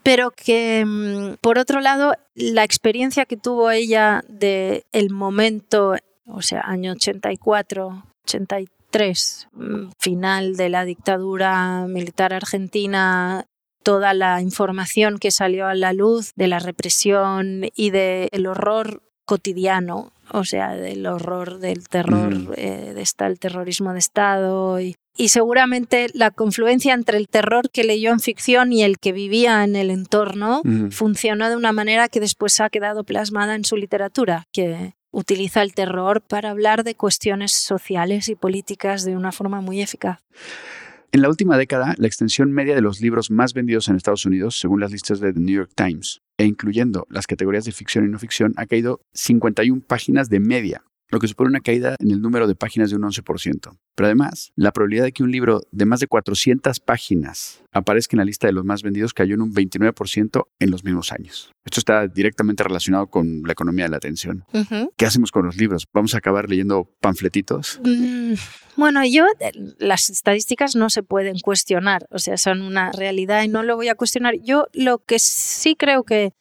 pero 0.03 0.31
que 0.31 0.85
mm, 0.87 1.35
por 1.41 1.59
otro 1.59 1.81
lado 1.81 2.15
la 2.35 2.65
experiencia 2.65 3.27
que 3.27 3.37
tuvo 3.37 3.71
ella 3.71 4.25
de 4.29 4.85
el 4.93 5.11
momento, 5.11 5.97
o 6.27 6.43
sea, 6.43 6.63
año 6.63 6.93
84, 6.93 8.05
83, 8.25 9.49
mm, 9.53 9.91
final 9.99 10.57
de 10.57 10.69
la 10.69 10.85
dictadura 10.85 11.87
militar 11.87 12.33
argentina, 12.33 13.47
toda 13.83 14.15
la 14.15 14.41
información 14.41 15.19
que 15.19 15.31
salió 15.31 15.67
a 15.67 15.75
la 15.75 15.93
luz 15.93 16.33
de 16.37 16.49
la 16.49 16.59
represión 16.59 17.63
y 17.75 17.91
del 17.91 18.29
el 18.33 18.47
horror 18.47 19.03
cotidiano, 19.25 20.13
o 20.33 20.45
sea, 20.45 20.75
del 20.75 21.07
horror 21.07 21.59
del 21.59 21.89
terror, 21.89 22.35
mm. 22.35 22.53
eh, 22.57 22.93
de 22.95 23.27
el 23.27 23.39
terrorismo 23.39 23.93
de 23.93 23.99
Estado 23.99 24.81
y, 24.81 24.97
y 25.17 25.29
seguramente 25.29 26.07
la 26.15 26.31
confluencia 26.31 26.95
entre 26.95 27.19
el 27.19 27.29
terror 27.29 27.71
que 27.71 27.85
leyó 27.85 28.11
en 28.11 28.21
ficción 28.21 28.73
y 28.73 28.83
el 28.83 28.99
que 28.99 29.13
vivía 29.13 29.65
en 29.65 29.77
el 29.77 29.91
entorno 29.91 30.63
funcionó 30.91 31.51
de 31.51 31.57
una 31.57 31.73
manera 31.73 32.09
que 32.09 32.21
después 32.21 32.59
ha 32.61 32.71
quedado 32.71 33.05
plasmada 33.05 33.55
en 33.55 33.65
su 33.65 33.77
literatura, 33.77 34.47
que 34.53 34.95
utiliza 35.11 35.63
el 35.63 35.75
terror 35.75 36.23
para 36.23 36.51
hablar 36.51 36.85
de 36.85 36.95
cuestiones 36.95 37.53
sociales 37.53 38.29
y 38.29 38.35
políticas 38.35 39.05
de 39.05 39.17
una 39.17 39.33
forma 39.33 39.61
muy 39.61 39.83
eficaz. 39.83 40.21
En 41.13 41.23
la 41.23 41.29
última 41.29 41.59
década, 41.59 41.97
la 41.99 42.07
extensión 42.07 42.53
media 42.53 42.77
de 42.77 42.83
los 42.83 43.01
libros 43.01 43.33
más 43.33 43.53
vendidos 43.53 43.89
en 43.89 43.97
Estados 43.97 44.27
Unidos, 44.27 44.61
según 44.61 44.79
las 44.79 44.93
listas 44.93 45.19
de 45.19 45.33
The 45.33 45.41
New 45.41 45.57
York 45.57 45.73
Times, 45.75 46.23
e 46.39 46.45
incluyendo 46.47 47.05
las 47.11 47.27
categorías 47.27 47.65
de 47.65 47.73
ficción 47.73 48.05
y 48.05 48.09
no 48.09 48.19
ficción, 48.21 48.55
ha 48.57 48.67
caído 48.67 49.01
51 49.15 49.83
páginas 49.89 50.29
de 50.29 50.39
media 50.39 50.85
lo 51.11 51.19
que 51.19 51.29
supone 51.29 51.51
una 51.51 51.61
caída 51.61 51.97
en 51.99 52.11
el 52.11 52.21
número 52.21 52.47
de 52.47 52.55
páginas 52.55 52.91
de 52.91 52.97
un 52.97 53.03
11%. 53.03 53.77
Pero 53.95 54.07
además, 54.07 54.53
la 54.57 54.73
probabilidad 54.73 55.05
de 55.05 55.13
que 55.13 55.23
un 55.23 55.31
libro 55.31 55.61
de 55.73 55.85
más 55.85 56.01
de 56.01 56.07
400 56.07 56.81
páginas 56.81 57.63
aparezca 57.73 58.17
en 58.17 58.19
la 58.19 58.25
lista 58.25 58.47
de 58.47 58.53
los 58.53 58.65
más 58.65 58.83
vendidos 58.83 59.13
cayó 59.13 59.35
en 59.35 59.43
un 59.43 59.53
29% 59.53 60.47
en 60.59 60.71
los 60.71 60.85
mismos 60.85 61.13
años. 61.13 61.53
Esto 61.65 61.81
está 61.81 62.07
directamente 62.07 62.63
relacionado 62.63 63.09
con 63.09 63.43
la 63.45 63.53
economía 63.53 63.85
de 63.85 63.91
la 63.91 63.97
atención. 63.99 64.45
¿Qué 64.97 65.07
hacemos 65.07 65.31
con 65.31 65.45
los 65.45 65.57
libros? 65.57 65.87
¿Vamos 65.93 66.15
a 66.15 66.19
acabar 66.19 66.49
leyendo 66.49 66.89
panfletitos? 67.01 67.81
Mm, 67.85 68.35
bueno, 68.77 69.05
yo, 69.05 69.27
eh, 69.41 69.53
las 69.79 70.09
estadísticas 70.09 70.77
no 70.77 70.89
se 70.91 71.03
pueden 71.03 71.39
cuestionar, 71.41 72.07
o 72.11 72.19
sea, 72.19 72.37
son 72.37 72.63
una 72.63 72.93
realidad 72.93 73.43
y 73.43 73.49
no 73.49 73.63
lo 73.63 73.77
voy 73.77 73.89
a 73.89 73.95
cuestionar. 73.95 74.35
Yo 74.43 74.67
lo 74.73 74.99
que 74.99 75.19
sí 75.19 75.77
creo 75.77 76.05
que 76.05 76.33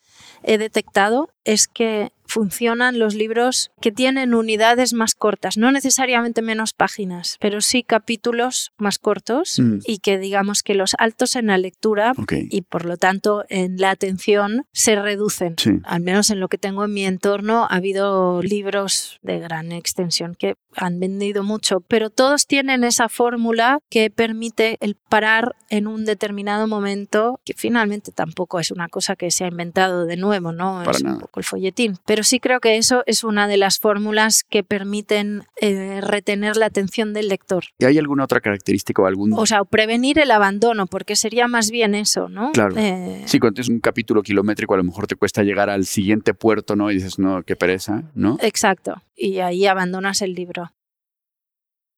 he 0.43 0.57
detectado 0.57 1.29
es 1.43 1.67
que 1.67 2.11
funcionan 2.29 2.99
los 2.99 3.15
libros 3.15 3.71
que 3.81 3.91
tienen 3.91 4.33
unidades 4.33 4.93
más 4.93 5.15
cortas, 5.15 5.57
no 5.57 5.71
necesariamente 5.71 6.41
menos 6.41 6.73
páginas, 6.73 7.37
pero 7.39 7.59
sí 7.59 7.83
capítulos 7.83 8.71
más 8.77 8.99
cortos 8.99 9.59
mm. 9.59 9.79
y 9.85 9.97
que 9.97 10.17
digamos 10.19 10.63
que 10.63 10.75
los 10.75 10.95
altos 10.99 11.35
en 11.35 11.47
la 11.47 11.57
lectura 11.57 12.13
y 12.49 12.61
por 12.61 12.85
lo 12.85 12.97
tanto 12.97 13.43
en 13.49 13.77
la 13.77 13.91
atención 13.91 14.65
se 14.71 14.95
reducen. 14.95 15.55
Al 15.83 16.01
menos 16.01 16.29
en 16.29 16.39
lo 16.39 16.47
que 16.47 16.57
tengo 16.57 16.85
en 16.85 16.93
mi 16.93 17.05
entorno 17.05 17.65
ha 17.69 17.75
habido 17.75 18.41
libros 18.41 19.19
de 19.23 19.39
gran 19.39 19.71
extensión 19.71 20.35
que 20.35 20.55
han 20.75 20.99
vendido 20.99 21.43
mucho, 21.43 21.81
pero 21.81 22.09
todos 22.09 22.45
tienen 22.45 22.83
esa 22.83 23.09
fórmula 23.09 23.79
que 23.89 24.11
permite 24.11 24.77
el 24.81 24.95
parar 24.95 25.55
en 25.69 25.87
un 25.87 26.05
determinado 26.05 26.67
momento, 26.67 27.39
que 27.43 27.53
finalmente 27.55 28.11
tampoco 28.11 28.59
es 28.59 28.71
una 28.71 28.87
cosa 28.87 29.15
que 29.15 29.31
se 29.31 29.45
ha 29.45 29.47
inventado 29.47 30.05
de 30.05 30.17
nuevo, 30.17 30.51
¿no? 30.51 30.83
es 30.83 31.01
un 31.01 31.19
poco 31.19 31.39
el 31.39 31.43
folletín, 31.43 31.97
pero 32.05 32.18
pero 32.19 32.27
sí 32.27 32.41
creo 32.41 32.59
que 32.59 32.75
eso 32.75 33.01
es 33.05 33.23
una 33.23 33.47
de 33.47 33.55
las 33.55 33.79
fórmulas 33.79 34.43
que 34.43 34.61
permiten 34.61 35.43
eh, 35.61 36.01
retener 36.01 36.57
la 36.57 36.65
atención 36.65 37.13
del 37.13 37.29
lector. 37.29 37.63
¿Y 37.77 37.85
hay 37.85 37.97
alguna 37.97 38.25
otra 38.25 38.41
característica 38.41 39.01
o 39.01 39.05
algún...? 39.05 39.31
O 39.31 39.45
sea, 39.45 39.63
prevenir 39.63 40.19
el 40.19 40.29
abandono, 40.31 40.85
porque 40.85 41.15
sería 41.15 41.47
más 41.47 41.71
bien 41.71 41.95
eso, 41.95 42.27
¿no? 42.27 42.51
Claro. 42.51 42.75
Eh... 42.75 43.23
Sí, 43.25 43.39
cuando 43.39 43.61
es 43.61 43.69
un 43.69 43.79
capítulo 43.79 44.21
kilométrico, 44.21 44.73
a 44.73 44.77
lo 44.77 44.83
mejor 44.83 45.07
te 45.07 45.15
cuesta 45.15 45.43
llegar 45.43 45.69
al 45.69 45.85
siguiente 45.85 46.33
puerto, 46.33 46.75
¿no? 46.75 46.91
Y 46.91 46.95
dices, 46.95 47.19
no, 47.19 47.41
qué 47.43 47.55
pereza, 47.55 48.03
¿no? 48.15 48.37
Exacto. 48.41 49.01
Y 49.15 49.39
ahí 49.39 49.65
abandonas 49.65 50.21
el 50.21 50.33
libro. 50.33 50.73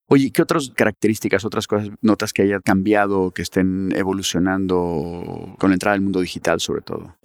Oye, 0.06 0.30
¿qué 0.30 0.42
otras 0.42 0.70
características, 0.76 1.46
otras 1.46 1.68
cosas 1.68 1.90
notas 2.02 2.34
que 2.34 2.42
hayan 2.42 2.60
cambiado, 2.60 3.32
que 3.32 3.42
estén 3.42 3.92
evolucionando 3.96 5.56
con 5.58 5.70
la 5.70 5.76
entrada 5.76 5.94
del 5.94 6.02
mundo 6.02 6.20
digital 6.20 6.60
sobre 6.60 6.82
todo? 6.82 7.16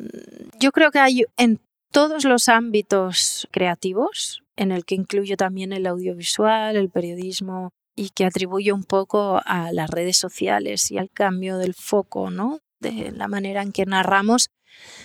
Yo 0.61 0.71
creo 0.71 0.93
que 0.93 1.01
hay 1.01 1.25
en 1.37 1.61
todos 1.97 2.27
los 2.27 2.51
ámbitos 2.51 3.49
creativos, 3.51 4.43
en 4.55 4.71
el 4.71 4.85
que 4.85 4.95
incluyo 4.95 5.39
también 5.39 5.73
el 5.73 5.87
audiovisual, 5.87 6.77
el 6.77 6.91
periodismo 6.91 7.73
y 7.95 8.11
que 8.11 8.27
atribuyo 8.27 8.75
un 8.75 8.85
poco 8.85 9.41
a 9.47 9.73
las 9.73 9.89
redes 9.89 10.19
sociales 10.19 10.91
y 10.91 10.99
al 10.99 11.11
cambio 11.11 11.57
del 11.57 11.73
foco, 11.73 12.29
¿no? 12.29 12.59
De 12.81 13.13
la 13.13 13.29
manera 13.29 13.63
en 13.63 13.73
que 13.73 13.87
narramos. 13.87 14.51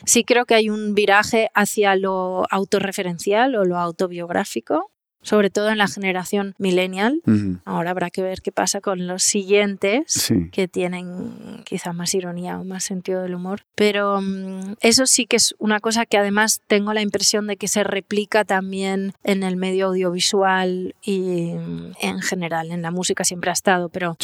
Sí 0.05 0.25
creo 0.25 0.45
que 0.45 0.55
hay 0.55 0.69
un 0.69 0.93
viraje 0.93 1.50
hacia 1.53 1.95
lo 1.95 2.43
autorreferencial 2.51 3.55
o 3.55 3.63
lo 3.63 3.77
autobiográfico, 3.77 4.90
sobre 5.22 5.50
todo 5.50 5.70
en 5.70 5.78
la 5.78 5.88
generación 5.88 6.56
millennial. 6.58 7.22
Ahora 7.66 7.92
habrá 7.92 8.10
que 8.10 8.22
ver 8.22 8.42
qué 8.42 8.51
pasa 8.51 8.82
con 8.82 9.08
los 9.08 9.24
siguientes, 9.24 10.34
que 10.51 10.68
tienen 10.68 11.63
quizá 11.63 11.94
más 11.94 12.13
ironía 12.13 12.60
o 12.60 12.63
más 12.63 12.84
sentido 12.84 13.22
del 13.22 13.36
humor. 13.36 13.62
Pero 13.75 14.22
mm, 14.22 14.75
eso 14.82 15.06
sí 15.06 15.25
que 15.25 15.38
es 15.38 15.56
una 15.60 15.80
cosa 15.80 16.06
que 16.06 16.18
además 16.18 16.62
tengo 16.68 16.94
la 16.94 17.01
impresión 17.01 17.48
de 17.48 17.58
que 17.58 17.68
se 17.68 17.84
replica 17.84 18.46
también 18.46 19.13
en 19.24 19.44
el 19.44 19.58
medio 19.58 19.88
audiovisual 19.88 20.96
y 21.04 21.54
mm, 21.54 21.94
en 22.01 22.22
general, 22.22 22.72
en 22.72 22.82
la 22.82 22.92
música 22.92 23.24
siempre 23.24 23.51
ha 23.51 23.54
estado, 23.54 23.90
pero 23.90 24.18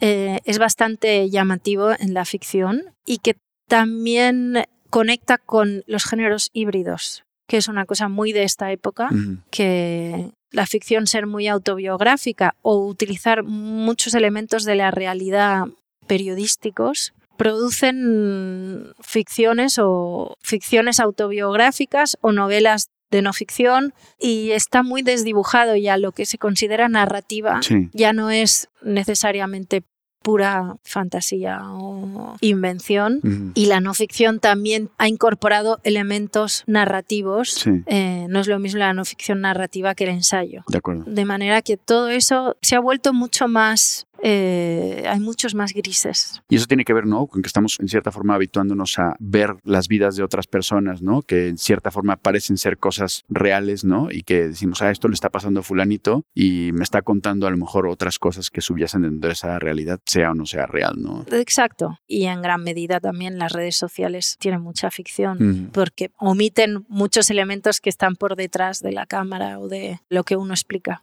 eh, 0.00 0.40
es 0.44 0.58
bastante 0.58 1.30
llamativo 1.30 1.90
en 1.98 2.14
la 2.14 2.24
ficción 2.24 2.84
y 3.04 3.18
que 3.18 3.36
también 3.68 4.64
conecta 4.90 5.38
con 5.38 5.84
los 5.86 6.04
géneros 6.04 6.50
híbridos 6.52 7.24
que 7.50 7.56
es 7.56 7.66
una 7.66 7.84
cosa 7.84 8.08
muy 8.08 8.32
de 8.32 8.44
esta 8.44 8.70
época, 8.70 9.08
que 9.50 10.30
la 10.50 10.66
ficción 10.66 11.06
ser 11.06 11.26
muy 11.26 11.48
autobiográfica 11.48 12.54
o 12.62 12.86
utilizar 12.86 13.42
muchos 13.42 14.14
elementos 14.14 14.64
de 14.64 14.74
la 14.74 14.90
realidad 14.90 15.66
periodísticos 16.06 17.12
producen 17.36 18.92
ficciones 19.00 19.78
o 19.78 20.36
ficciones 20.42 21.00
autobiográficas 21.00 22.18
o 22.20 22.32
novelas 22.32 22.90
de 23.10 23.22
no 23.22 23.32
ficción 23.32 23.94
y 24.18 24.50
está 24.50 24.82
muy 24.82 25.02
desdibujado 25.02 25.74
ya 25.76 25.96
lo 25.96 26.12
que 26.12 26.26
se 26.26 26.38
considera 26.38 26.88
narrativa. 26.88 27.60
Ya 27.92 28.12
no 28.12 28.30
es 28.30 28.68
necesariamente 28.82 29.82
pura 30.22 30.76
fantasía 30.82 31.60
o 31.62 32.36
invención 32.40 33.20
y 33.54 33.66
la 33.66 33.80
no 33.80 33.94
ficción 33.94 34.38
también 34.38 34.90
ha 34.98 35.08
incorporado 35.08 35.80
elementos 35.82 36.64
narrativos. 36.66 37.64
Eh, 37.86 38.26
no 38.28 38.40
es 38.40 38.46
lo 38.46 38.58
mismo 38.58 38.78
la 38.80 38.92
no 38.92 39.04
ficción 39.04 39.40
narrativa 39.40 39.94
que 39.94 40.04
el 40.04 40.10
ensayo. 40.10 40.62
De 40.68 40.78
acuerdo. 40.78 41.04
De 41.06 41.24
manera 41.24 41.62
que 41.62 41.76
todo 41.76 42.08
eso 42.08 42.56
se 42.60 42.76
ha 42.76 42.80
vuelto 42.80 43.12
mucho 43.12 43.48
más 43.48 44.06
eh, 44.22 45.04
hay 45.06 45.20
muchos 45.20 45.54
más 45.54 45.72
grises. 45.72 46.42
Y 46.48 46.56
eso 46.56 46.66
tiene 46.66 46.84
que 46.84 46.92
ver, 46.92 47.06
¿no? 47.06 47.26
Con 47.26 47.42
que 47.42 47.46
estamos 47.46 47.78
en 47.80 47.88
cierta 47.88 48.10
forma 48.10 48.34
habituándonos 48.34 48.98
a 48.98 49.16
ver 49.18 49.56
las 49.64 49.88
vidas 49.88 50.16
de 50.16 50.22
otras 50.22 50.46
personas, 50.46 51.02
¿no? 51.02 51.22
Que 51.22 51.48
en 51.48 51.58
cierta 51.58 51.90
forma 51.90 52.16
parecen 52.16 52.56
ser 52.56 52.78
cosas 52.78 53.24
reales, 53.28 53.84
¿no? 53.84 54.08
Y 54.10 54.22
que 54.22 54.48
decimos, 54.48 54.82
ah, 54.82 54.90
esto 54.90 55.08
le 55.08 55.14
está 55.14 55.30
pasando 55.30 55.60
a 55.60 55.62
fulanito 55.62 56.24
y 56.34 56.70
me 56.72 56.82
está 56.82 57.02
contando 57.02 57.46
a 57.46 57.50
lo 57.50 57.56
mejor 57.56 57.86
otras 57.86 58.18
cosas 58.18 58.50
que 58.50 58.60
subiesen 58.60 59.02
dentro 59.02 59.28
de 59.28 59.34
esa 59.34 59.58
realidad, 59.58 60.00
sea 60.04 60.32
o 60.32 60.34
no 60.34 60.46
sea 60.46 60.66
real, 60.66 60.94
¿no? 60.98 61.24
Exacto. 61.32 61.98
Y 62.06 62.26
en 62.26 62.42
gran 62.42 62.62
medida 62.62 63.00
también 63.00 63.38
las 63.38 63.52
redes 63.52 63.76
sociales 63.76 64.36
tienen 64.38 64.60
mucha 64.60 64.90
ficción 64.90 65.70
porque 65.72 66.10
omiten 66.18 66.84
muchos 66.88 67.30
elementos 67.30 67.80
que 67.80 67.90
están 67.90 68.16
por 68.16 68.36
detrás 68.36 68.80
de 68.80 68.92
la 68.92 69.06
cámara 69.06 69.58
o 69.58 69.68
de 69.68 70.00
lo 70.08 70.24
que 70.24 70.36
uno 70.36 70.52
explica. 70.52 71.02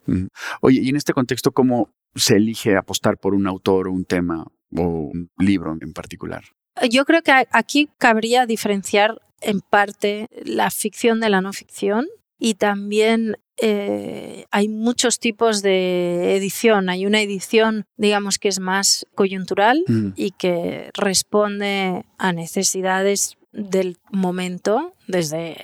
Oye, 0.60 0.80
y 0.80 0.88
en 0.88 0.96
este 0.96 1.12
contexto, 1.12 1.52
¿cómo 1.52 1.90
se 2.14 2.36
elige 2.36 2.76
apostar 2.76 3.18
por 3.18 3.34
un 3.34 3.46
autor 3.46 3.88
o 3.88 3.92
un 3.92 4.04
tema 4.04 4.46
o 4.76 4.82
un 4.82 5.30
libro 5.38 5.76
en 5.80 5.92
particular? 5.92 6.44
Yo 6.90 7.04
creo 7.04 7.22
que 7.22 7.32
aquí 7.50 7.88
cabría 7.98 8.46
diferenciar 8.46 9.20
en 9.40 9.60
parte 9.60 10.28
la 10.44 10.70
ficción 10.70 11.20
de 11.20 11.30
la 11.30 11.40
no 11.40 11.52
ficción 11.52 12.06
y 12.38 12.54
también 12.54 13.36
eh, 13.60 14.46
hay 14.50 14.68
muchos 14.68 15.18
tipos 15.18 15.62
de 15.62 16.36
edición. 16.36 16.88
Hay 16.88 17.06
una 17.06 17.20
edición, 17.20 17.86
digamos, 17.96 18.38
que 18.38 18.48
es 18.48 18.60
más 18.60 19.06
coyuntural 19.14 19.82
mm. 19.88 20.10
y 20.14 20.30
que 20.32 20.90
responde 20.94 22.04
a 22.18 22.32
necesidades 22.32 23.37
del 23.52 23.96
momento, 24.10 24.94
desde, 25.06 25.56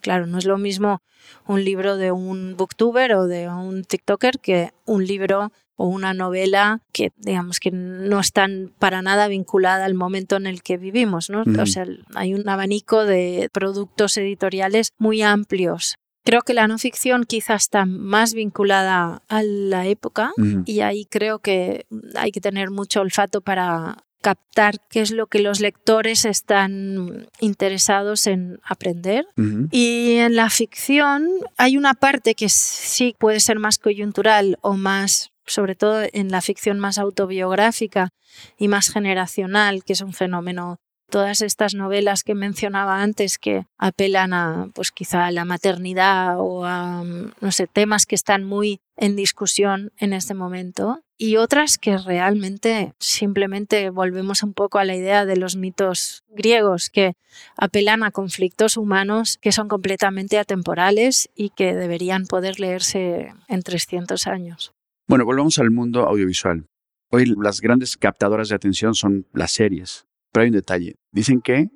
claro, 0.00 0.26
no 0.26 0.38
es 0.38 0.44
lo 0.44 0.58
mismo 0.58 1.02
un 1.46 1.64
libro 1.64 1.96
de 1.96 2.12
un 2.12 2.56
booktuber 2.56 3.14
o 3.14 3.26
de 3.26 3.48
un 3.48 3.84
TikToker 3.84 4.38
que 4.38 4.72
un 4.86 5.06
libro 5.06 5.52
o 5.76 5.86
una 5.86 6.14
novela 6.14 6.80
que 6.92 7.12
digamos 7.16 7.58
que 7.58 7.70
no 7.70 8.20
están 8.20 8.72
para 8.78 9.02
nada 9.02 9.28
vinculada 9.28 9.84
al 9.84 9.94
momento 9.94 10.36
en 10.36 10.46
el 10.46 10.62
que 10.62 10.76
vivimos, 10.76 11.30
¿no? 11.30 11.42
O 11.60 11.66
sea, 11.66 11.86
hay 12.14 12.34
un 12.34 12.48
abanico 12.48 13.04
de 13.04 13.48
productos 13.52 14.16
editoriales 14.16 14.90
muy 14.98 15.22
amplios. 15.22 15.96
Creo 16.24 16.42
que 16.42 16.54
la 16.54 16.68
no 16.68 16.78
ficción 16.78 17.24
quizás 17.24 17.62
está 17.62 17.84
más 17.84 18.32
vinculada 18.32 19.22
a 19.28 19.42
la 19.42 19.86
época 19.86 20.32
y 20.66 20.80
ahí 20.80 21.04
creo 21.04 21.40
que 21.40 21.86
hay 22.14 22.30
que 22.30 22.40
tener 22.40 22.70
mucho 22.70 23.00
olfato 23.00 23.40
para 23.40 24.04
captar 24.22 24.76
qué 24.88 25.00
es 25.00 25.10
lo 25.10 25.26
que 25.26 25.40
los 25.40 25.60
lectores 25.60 26.24
están 26.24 27.28
interesados 27.40 28.26
en 28.26 28.60
aprender. 28.64 29.26
Y 29.70 30.14
en 30.16 30.36
la 30.36 30.48
ficción 30.48 31.28
hay 31.58 31.76
una 31.76 31.92
parte 31.94 32.34
que 32.34 32.48
sí 32.48 33.14
puede 33.18 33.40
ser 33.40 33.58
más 33.58 33.78
coyuntural 33.78 34.58
o 34.62 34.74
más 34.74 35.32
sobre 35.44 35.74
todo 35.74 36.02
en 36.12 36.30
la 36.30 36.40
ficción 36.40 36.78
más 36.78 36.98
autobiográfica 36.98 38.10
y 38.56 38.68
más 38.68 38.88
generacional, 38.90 39.82
que 39.82 39.92
es 39.92 40.00
un 40.00 40.12
fenómeno 40.12 40.78
todas 41.10 41.42
estas 41.42 41.74
novelas 41.74 42.22
que 42.22 42.34
mencionaba 42.34 43.02
antes 43.02 43.36
que 43.36 43.66
apelan 43.76 44.32
a 44.32 44.70
pues 44.72 44.90
quizá 44.92 45.26
a 45.26 45.30
la 45.30 45.44
maternidad 45.44 46.36
o 46.38 46.64
a 46.64 47.04
no 47.04 47.52
sé 47.52 47.66
temas 47.66 48.06
que 48.06 48.14
están 48.14 48.44
muy 48.44 48.80
en 48.96 49.14
discusión 49.14 49.92
en 49.98 50.14
este 50.14 50.32
momento 50.32 51.02
y 51.22 51.36
otras 51.36 51.78
que 51.78 51.98
realmente 51.98 52.94
simplemente 52.98 53.90
volvemos 53.90 54.42
un 54.42 54.54
poco 54.54 54.80
a 54.80 54.84
la 54.84 54.96
idea 54.96 55.24
de 55.24 55.36
los 55.36 55.54
mitos 55.54 56.24
griegos 56.28 56.90
que 56.90 57.12
apelan 57.56 58.02
a 58.02 58.10
conflictos 58.10 58.76
humanos 58.76 59.38
que 59.40 59.52
son 59.52 59.68
completamente 59.68 60.36
atemporales 60.40 61.30
y 61.36 61.50
que 61.50 61.76
deberían 61.76 62.26
poder 62.26 62.58
leerse 62.58 63.32
en 63.46 63.62
300 63.62 64.26
años. 64.26 64.72
Bueno, 65.06 65.24
volvamos 65.24 65.60
al 65.60 65.70
mundo 65.70 66.08
audiovisual. 66.08 66.66
Hoy 67.12 67.32
las 67.40 67.60
grandes 67.60 67.96
captadoras 67.96 68.48
de 68.48 68.56
atención 68.56 68.96
son 68.96 69.28
las 69.32 69.52
series. 69.52 70.06
Pero 70.32 70.42
hay 70.42 70.48
un 70.48 70.56
detalle. 70.56 70.96
Dicen 71.12 71.40
que 71.40 71.68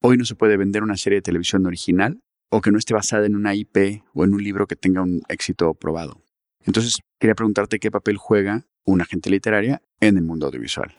hoy 0.00 0.16
no 0.16 0.24
se 0.24 0.36
puede 0.36 0.56
vender 0.56 0.84
una 0.84 0.96
serie 0.96 1.16
de 1.16 1.22
televisión 1.22 1.66
original 1.66 2.20
o 2.52 2.60
que 2.60 2.70
no 2.70 2.78
esté 2.78 2.94
basada 2.94 3.26
en 3.26 3.34
una 3.34 3.52
IP 3.56 4.04
o 4.14 4.22
en 4.22 4.32
un 4.32 4.44
libro 4.44 4.68
que 4.68 4.76
tenga 4.76 5.02
un 5.02 5.22
éxito 5.28 5.74
probado. 5.74 6.22
Entonces, 6.64 7.00
quería 7.18 7.34
preguntarte 7.34 7.80
qué 7.80 7.90
papel 7.90 8.16
juega 8.16 8.64
una 8.86 9.04
agente 9.04 9.28
literaria 9.28 9.82
en 10.00 10.16
el 10.16 10.22
mundo 10.22 10.46
audiovisual. 10.46 10.94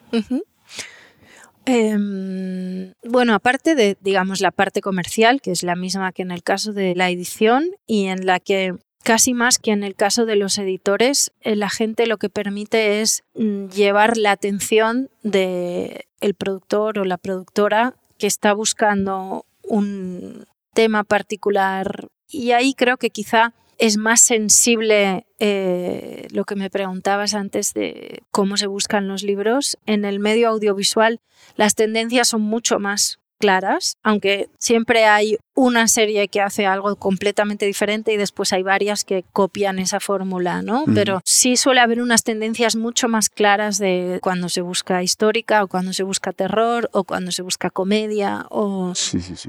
Em, 1.64 2.94
bueno, 3.04 3.34
aparte 3.34 3.74
de, 3.74 3.96
digamos, 4.00 4.40
la 4.40 4.52
parte 4.52 4.80
comercial, 4.80 5.40
que 5.40 5.50
es 5.50 5.62
la 5.62 5.74
misma 5.74 6.12
que 6.12 6.22
en 6.22 6.30
el 6.30 6.42
caso 6.42 6.72
de 6.72 6.94
la 6.94 7.10
edición 7.10 7.70
y 7.86 8.06
en 8.06 8.24
la 8.24 8.38
que 8.40 8.74
casi 9.02 9.34
más 9.34 9.58
que 9.58 9.72
en 9.72 9.84
el 9.84 9.94
caso 9.94 10.26
de 10.26 10.36
los 10.36 10.58
editores, 10.58 11.32
la 11.42 11.70
gente 11.70 12.06
lo 12.06 12.18
que 12.18 12.28
permite 12.28 13.00
es 13.00 13.22
mm, 13.34 13.68
llevar 13.68 14.16
la 14.16 14.32
atención 14.32 15.10
de 15.22 16.06
el 16.20 16.34
productor 16.34 16.98
o 16.98 17.04
la 17.04 17.18
productora 17.18 17.94
que 18.18 18.26
está 18.26 18.52
buscando 18.52 19.46
un 19.62 20.46
tema 20.74 21.04
particular 21.04 22.08
y 22.28 22.52
ahí 22.52 22.74
creo 22.74 22.96
que 22.98 23.10
quizá 23.10 23.54
es 23.78 23.96
más 23.96 24.20
sensible 24.20 25.26
eh, 25.38 26.26
lo 26.32 26.44
que 26.44 26.56
me 26.56 26.68
preguntabas 26.68 27.34
antes 27.34 27.72
de 27.72 28.22
cómo 28.30 28.56
se 28.56 28.66
buscan 28.66 29.08
los 29.08 29.22
libros. 29.22 29.78
En 29.86 30.04
el 30.04 30.18
medio 30.20 30.48
audiovisual 30.48 31.20
las 31.56 31.74
tendencias 31.74 32.28
son 32.28 32.42
mucho 32.42 32.78
más 32.78 33.18
claras, 33.38 33.96
aunque 34.02 34.48
siempre 34.58 35.04
hay 35.06 35.38
una 35.54 35.88
serie 35.88 36.28
que 36.28 36.40
hace 36.40 36.66
algo 36.66 36.96
completamente 36.96 37.66
diferente 37.66 38.12
y 38.12 38.16
después 38.16 38.52
hay 38.52 38.62
varias 38.62 39.04
que 39.04 39.24
copian 39.32 39.78
esa 39.78 40.00
fórmula, 40.00 40.60
¿no? 40.60 40.84
Pero 40.92 41.20
sí 41.24 41.56
suele 41.56 41.80
haber 41.80 42.00
unas 42.02 42.24
tendencias 42.24 42.76
mucho 42.76 43.08
más 43.08 43.30
claras 43.30 43.78
de 43.78 44.18
cuando 44.22 44.48
se 44.48 44.60
busca 44.60 45.02
histórica 45.02 45.62
o 45.62 45.68
cuando 45.68 45.92
se 45.92 46.02
busca 46.02 46.32
terror 46.32 46.90
o 46.92 47.04
cuando 47.04 47.30
se 47.30 47.42
busca 47.42 47.70
comedia 47.70 48.46
o... 48.50 48.92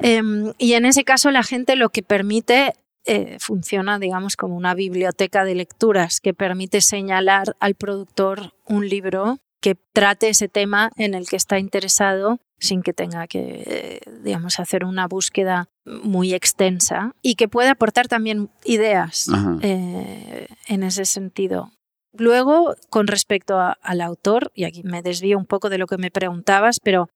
Em, 0.01 0.53
y 0.57 0.73
en 0.73 0.85
ese 0.85 1.03
caso 1.03 1.31
la 1.31 1.43
gente 1.43 1.75
lo 1.75 1.89
que 1.89 2.03
permite 2.03 2.75
eh, 3.11 3.37
funciona, 3.39 3.97
digamos, 3.97 4.35
como 4.35 4.55
una 4.55 4.75
biblioteca 4.75 5.43
de 5.43 5.55
lecturas 5.55 6.21
que 6.21 6.35
permite 6.35 6.79
señalar 6.79 7.55
al 7.59 7.73
productor 7.73 8.53
un 8.67 8.87
libro 8.87 9.39
que 9.61 9.73
trate 9.93 10.29
ese 10.29 10.47
tema 10.47 10.91
en 10.95 11.15
el 11.15 11.27
que 11.27 11.35
está 11.35 11.57
interesado 11.57 12.37
sin 12.59 12.83
que 12.83 12.93
tenga 12.93 13.25
que, 13.25 13.99
digamos, 14.23 14.59
hacer 14.59 14.85
una 14.85 15.07
búsqueda 15.07 15.69
muy 15.85 16.35
extensa 16.35 17.15
y 17.23 17.33
que 17.33 17.47
puede 17.47 17.69
aportar 17.69 18.07
también 18.07 18.51
ideas 18.63 19.27
eh, 19.63 20.47
en 20.67 20.83
ese 20.83 21.05
sentido. 21.05 21.71
Luego, 22.13 22.75
con 22.91 23.07
respecto 23.07 23.57
al 23.59 24.01
autor, 24.01 24.51
y 24.53 24.65
aquí 24.65 24.83
me 24.83 25.01
desvío 25.01 25.39
un 25.39 25.47
poco 25.47 25.69
de 25.69 25.79
lo 25.79 25.87
que 25.87 25.97
me 25.97 26.11
preguntabas, 26.11 26.79
pero 26.79 27.09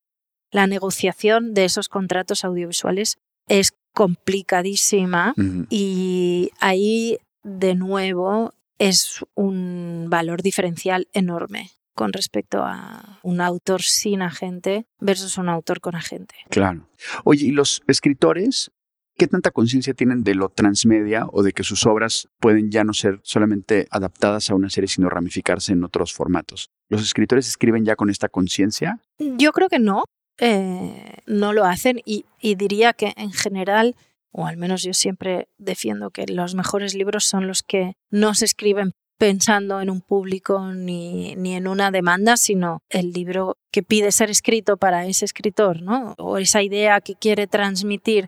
la 0.49 0.65
negociación 0.65 1.53
de 1.53 1.65
esos 1.65 1.87
contratos 1.87 2.43
audiovisuales 2.43 3.17
es 3.47 3.73
complicadísima 3.93 5.33
y 5.69 6.51
ahí, 6.59 7.19
de 7.43 7.75
nuevo, 7.75 8.53
es 8.79 9.23
un 9.35 10.07
valor 10.09 10.41
diferencial 10.41 11.07
enorme 11.13 11.71
con 11.95 12.11
respecto 12.11 12.63
a 12.63 13.19
un 13.21 13.39
autor 13.39 13.81
sin 13.83 14.21
agente 14.21 14.85
versus 14.99 15.37
un 15.37 15.47
autor 15.49 15.79
con 15.79 15.95
agente. 15.95 16.35
Claro. 16.49 16.87
Oye, 17.23 17.45
¿y 17.45 17.51
los 17.51 17.83
escritores 17.87 18.71
qué 19.15 19.27
tanta 19.27 19.51
conciencia 19.51 19.93
tienen 19.93 20.23
de 20.23 20.33
lo 20.33 20.49
transmedia 20.49 21.27
o 21.31 21.43
de 21.43 21.51
que 21.51 21.63
sus 21.63 21.85
obras 21.85 22.27
pueden 22.39 22.71
ya 22.71 22.83
no 22.83 22.93
ser 22.93 23.19
solamente 23.23 23.87
adaptadas 23.91 24.49
a 24.49 24.55
una 24.55 24.69
serie, 24.69 24.87
sino 24.87 25.09
ramificarse 25.09 25.73
en 25.73 25.83
otros 25.83 26.13
formatos? 26.13 26.71
¿Los 26.89 27.03
escritores 27.03 27.47
escriben 27.47 27.85
ya 27.85 27.95
con 27.95 28.09
esta 28.09 28.27
conciencia? 28.27 28.99
Yo 29.19 29.51
creo 29.51 29.69
que 29.69 29.79
no. 29.79 30.03
Eh, 30.39 31.17
no 31.25 31.53
lo 31.53 31.65
hacen 31.65 32.01
y, 32.05 32.25
y 32.39 32.55
diría 32.55 32.93
que 32.93 33.13
en 33.17 33.31
general 33.31 33.95
o 34.33 34.47
al 34.47 34.57
menos 34.57 34.81
yo 34.81 34.93
siempre 34.93 35.47
defiendo 35.57 36.09
que 36.09 36.25
los 36.25 36.55
mejores 36.55 36.95
libros 36.95 37.25
son 37.25 37.47
los 37.47 37.61
que 37.61 37.93
no 38.09 38.33
se 38.33 38.45
escriben 38.45 38.93
pensando 39.19 39.79
en 39.79 39.89
un 39.89 40.01
público 40.01 40.73
ni, 40.73 41.35
ni, 41.35 41.55
en 41.55 41.67
una 41.67 41.91
demanda, 41.91 42.35
sino 42.35 42.81
el 42.89 43.11
libro 43.13 43.57
que 43.71 43.83
pide 43.83 44.11
ser 44.11 44.29
escrito 44.29 44.75
para 44.75 45.05
ese 45.05 45.23
escritor, 45.23 45.81
¿no? 45.81 46.15
O 46.17 46.39
esa 46.39 46.63
idea 46.63 46.99
que 46.99 47.15
quiere 47.15 47.47
transmitir. 47.47 48.25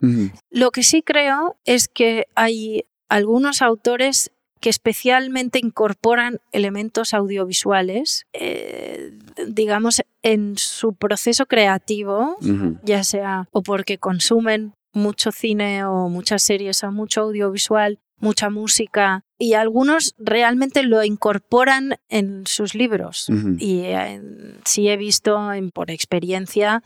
Lo 0.52 0.72
que 0.72 0.84
sí 0.84 1.02
creo 1.02 1.58
es 1.65 1.88
que 1.88 2.28
hay 2.36 2.86
algunos 3.10 3.62
autores 3.62 4.32
que 4.60 4.70
especialmente 4.70 5.60
incorporan 5.60 6.39
elementos 6.52 7.13
audiovisuales, 7.13 8.26
eh, 8.34 9.12
digamos, 9.48 10.02
en 10.24 10.58
su 10.58 10.94
proceso 10.94 11.46
creativo, 11.46 12.38
ya 12.84 13.04
sea 13.04 13.48
o 13.52 13.62
porque 13.62 13.98
consumen 13.98 14.74
mucho 14.94 15.32
cine 15.32 15.84
o 15.86 16.10
muchas 16.10 16.44
series 16.44 16.84
o 16.84 16.91
mucho 16.91 17.22
audiovisual 17.22 18.00
mucha 18.20 18.50
música 18.50 19.24
y 19.38 19.54
algunos 19.54 20.15
realmente 20.18 20.84
lo 20.84 21.04
incorporan 21.04 21.98
en 22.10 22.48
sus 22.48 22.74
libros. 22.74 23.28
Y 23.60 23.82
eh, 23.82 24.22
sí 24.63 24.88
he 24.88 24.98
visto 24.98 25.50
por 25.74 25.91
experiencia 25.91 26.84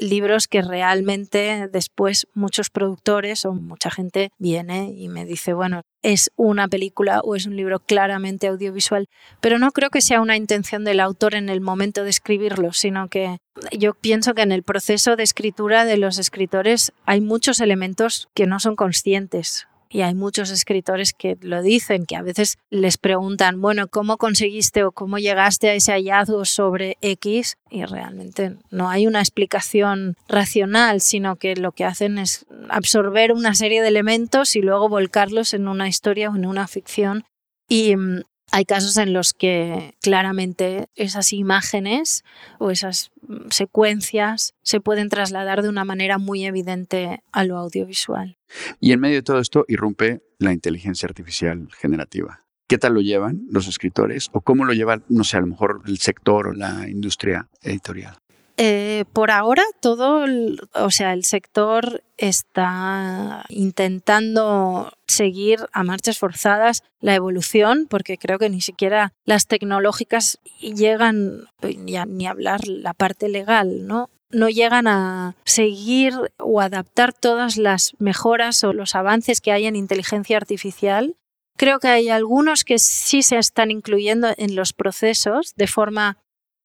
libros 0.00 0.48
que 0.48 0.62
realmente 0.62 1.68
después 1.70 2.26
muchos 2.34 2.70
productores 2.70 3.44
o 3.44 3.52
mucha 3.52 3.90
gente 3.90 4.32
viene 4.38 4.92
y 4.96 5.08
me 5.08 5.24
dice, 5.24 5.52
bueno, 5.52 5.82
es 6.02 6.30
una 6.36 6.66
película 6.68 7.20
o 7.20 7.36
es 7.36 7.46
un 7.46 7.56
libro 7.56 7.78
claramente 7.80 8.48
audiovisual, 8.48 9.08
pero 9.40 9.58
no 9.58 9.70
creo 9.72 9.90
que 9.90 10.00
sea 10.00 10.20
una 10.20 10.36
intención 10.36 10.84
del 10.84 11.00
autor 11.00 11.34
en 11.34 11.48
el 11.48 11.60
momento 11.60 12.04
de 12.04 12.10
escribirlo, 12.10 12.72
sino 12.72 13.08
que 13.08 13.38
yo 13.76 13.94
pienso 13.94 14.34
que 14.34 14.42
en 14.42 14.52
el 14.52 14.62
proceso 14.62 15.16
de 15.16 15.22
escritura 15.22 15.84
de 15.84 15.98
los 15.98 16.18
escritores 16.18 16.92
hay 17.04 17.20
muchos 17.20 17.60
elementos 17.60 18.28
que 18.34 18.46
no 18.46 18.60
son 18.60 18.76
conscientes 18.76 19.66
y 19.92 20.02
hay 20.02 20.14
muchos 20.14 20.50
escritores 20.50 21.12
que 21.12 21.36
lo 21.40 21.62
dicen, 21.62 22.06
que 22.06 22.14
a 22.14 22.22
veces 22.22 22.58
les 22.70 22.96
preguntan, 22.96 23.60
bueno, 23.60 23.88
¿cómo 23.88 24.18
conseguiste 24.18 24.84
o 24.84 24.92
cómo 24.92 25.18
llegaste 25.18 25.68
a 25.68 25.74
ese 25.74 25.90
hallazgo 25.90 26.44
sobre 26.44 26.96
X? 27.02 27.56
Y 27.70 27.84
realmente 27.84 28.56
no 28.70 28.88
hay 28.88 29.08
una 29.08 29.18
explicación 29.18 30.14
racional, 30.28 31.00
sino 31.00 31.34
que 31.36 31.56
lo 31.56 31.72
que 31.72 31.84
hacen 31.84 32.18
es 32.18 32.46
absorber 32.68 33.32
una 33.32 33.56
serie 33.56 33.82
de 33.82 33.88
elementos 33.88 34.54
y 34.54 34.62
luego 34.62 34.88
volcarlos 34.88 35.54
en 35.54 35.66
una 35.66 35.88
historia 35.88 36.30
o 36.30 36.36
en 36.36 36.46
una 36.46 36.68
ficción. 36.68 37.24
Y 37.68 37.96
mm, 37.96 38.22
hay 38.52 38.64
casos 38.64 38.96
en 38.96 39.12
los 39.12 39.32
que 39.32 39.94
claramente 40.00 40.88
esas 40.94 41.32
imágenes 41.32 42.24
o 42.58 42.70
esas 42.70 43.10
mm, 43.26 43.50
secuencias 43.50 44.54
se 44.62 44.80
pueden 44.80 45.08
trasladar 45.08 45.62
de 45.62 45.68
una 45.68 45.84
manera 45.84 46.18
muy 46.18 46.44
evidente 46.44 47.22
a 47.32 47.44
lo 47.44 47.56
audiovisual. 47.56 48.38
Y 48.80 48.92
en 48.92 49.00
medio 49.00 49.16
de 49.16 49.22
todo 49.22 49.38
esto 49.38 49.64
irrumpe 49.68 50.22
la 50.38 50.52
inteligencia 50.52 51.06
artificial 51.06 51.68
generativa. 51.78 52.44
¿Qué 52.66 52.78
tal 52.78 52.94
lo 52.94 53.00
llevan 53.00 53.42
los 53.50 53.66
escritores 53.66 54.28
o 54.32 54.42
cómo 54.42 54.64
lo 54.64 54.72
lleva, 54.72 55.02
no 55.08 55.24
sé, 55.24 55.36
a 55.36 55.40
lo 55.40 55.48
mejor 55.48 55.82
el 55.86 55.98
sector 55.98 56.48
o 56.48 56.52
la 56.52 56.88
industria 56.88 57.48
editorial? 57.62 58.16
Eh, 58.62 59.06
por 59.14 59.30
ahora 59.30 59.62
todo, 59.80 60.26
o 60.74 60.90
sea, 60.90 61.14
el 61.14 61.24
sector 61.24 62.04
está 62.18 63.46
intentando 63.48 64.92
seguir 65.06 65.60
a 65.72 65.82
marchas 65.82 66.18
forzadas 66.18 66.82
la 67.00 67.14
evolución, 67.14 67.86
porque 67.88 68.18
creo 68.18 68.38
que 68.38 68.50
ni 68.50 68.60
siquiera 68.60 69.14
las 69.24 69.46
tecnológicas 69.46 70.40
llegan, 70.60 71.46
ni 71.62 71.96
a, 71.96 72.04
ni 72.04 72.26
hablar 72.26 72.68
la 72.68 72.92
parte 72.92 73.30
legal, 73.30 73.86
¿no? 73.86 74.10
no 74.28 74.50
llegan 74.50 74.86
a 74.86 75.36
seguir 75.46 76.12
o 76.36 76.60
adaptar 76.60 77.14
todas 77.14 77.56
las 77.56 77.94
mejoras 77.98 78.62
o 78.62 78.74
los 78.74 78.94
avances 78.94 79.40
que 79.40 79.52
hay 79.52 79.64
en 79.64 79.74
inteligencia 79.74 80.36
artificial. 80.36 81.16
Creo 81.56 81.80
que 81.80 81.88
hay 81.88 82.10
algunos 82.10 82.64
que 82.64 82.78
sí 82.78 83.22
se 83.22 83.38
están 83.38 83.70
incluyendo 83.70 84.34
en 84.36 84.54
los 84.54 84.74
procesos 84.74 85.54
de 85.56 85.66
forma, 85.66 86.18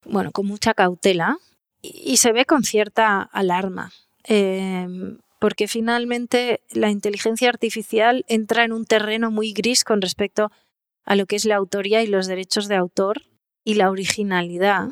bueno, 0.03 0.31
con 0.33 0.45
mucha 0.45 0.73
cautela, 0.73 1.37
y 1.93 2.17
se 2.17 2.31
ve 2.31 2.45
con 2.45 2.63
cierta 2.63 3.21
alarma, 3.21 3.91
em, 4.23 5.17
porque 5.39 5.67
finalmente 5.67 6.61
la 6.71 6.89
inteligencia 6.89 7.49
artificial 7.49 8.25
entra 8.27 8.63
en 8.63 8.71
un 8.71 8.85
terreno 8.85 9.31
muy 9.31 9.53
gris 9.53 9.83
con 9.83 10.01
respecto 10.01 10.51
a 11.05 11.15
lo 11.15 11.25
que 11.25 11.35
es 11.35 11.45
la 11.45 11.55
autoría 11.55 12.01
y 12.01 12.07
los 12.07 12.27
derechos 12.27 12.67
de 12.67 12.75
autor 12.75 13.21
y 13.63 13.75
la 13.75 13.89
originalidad 13.89 14.89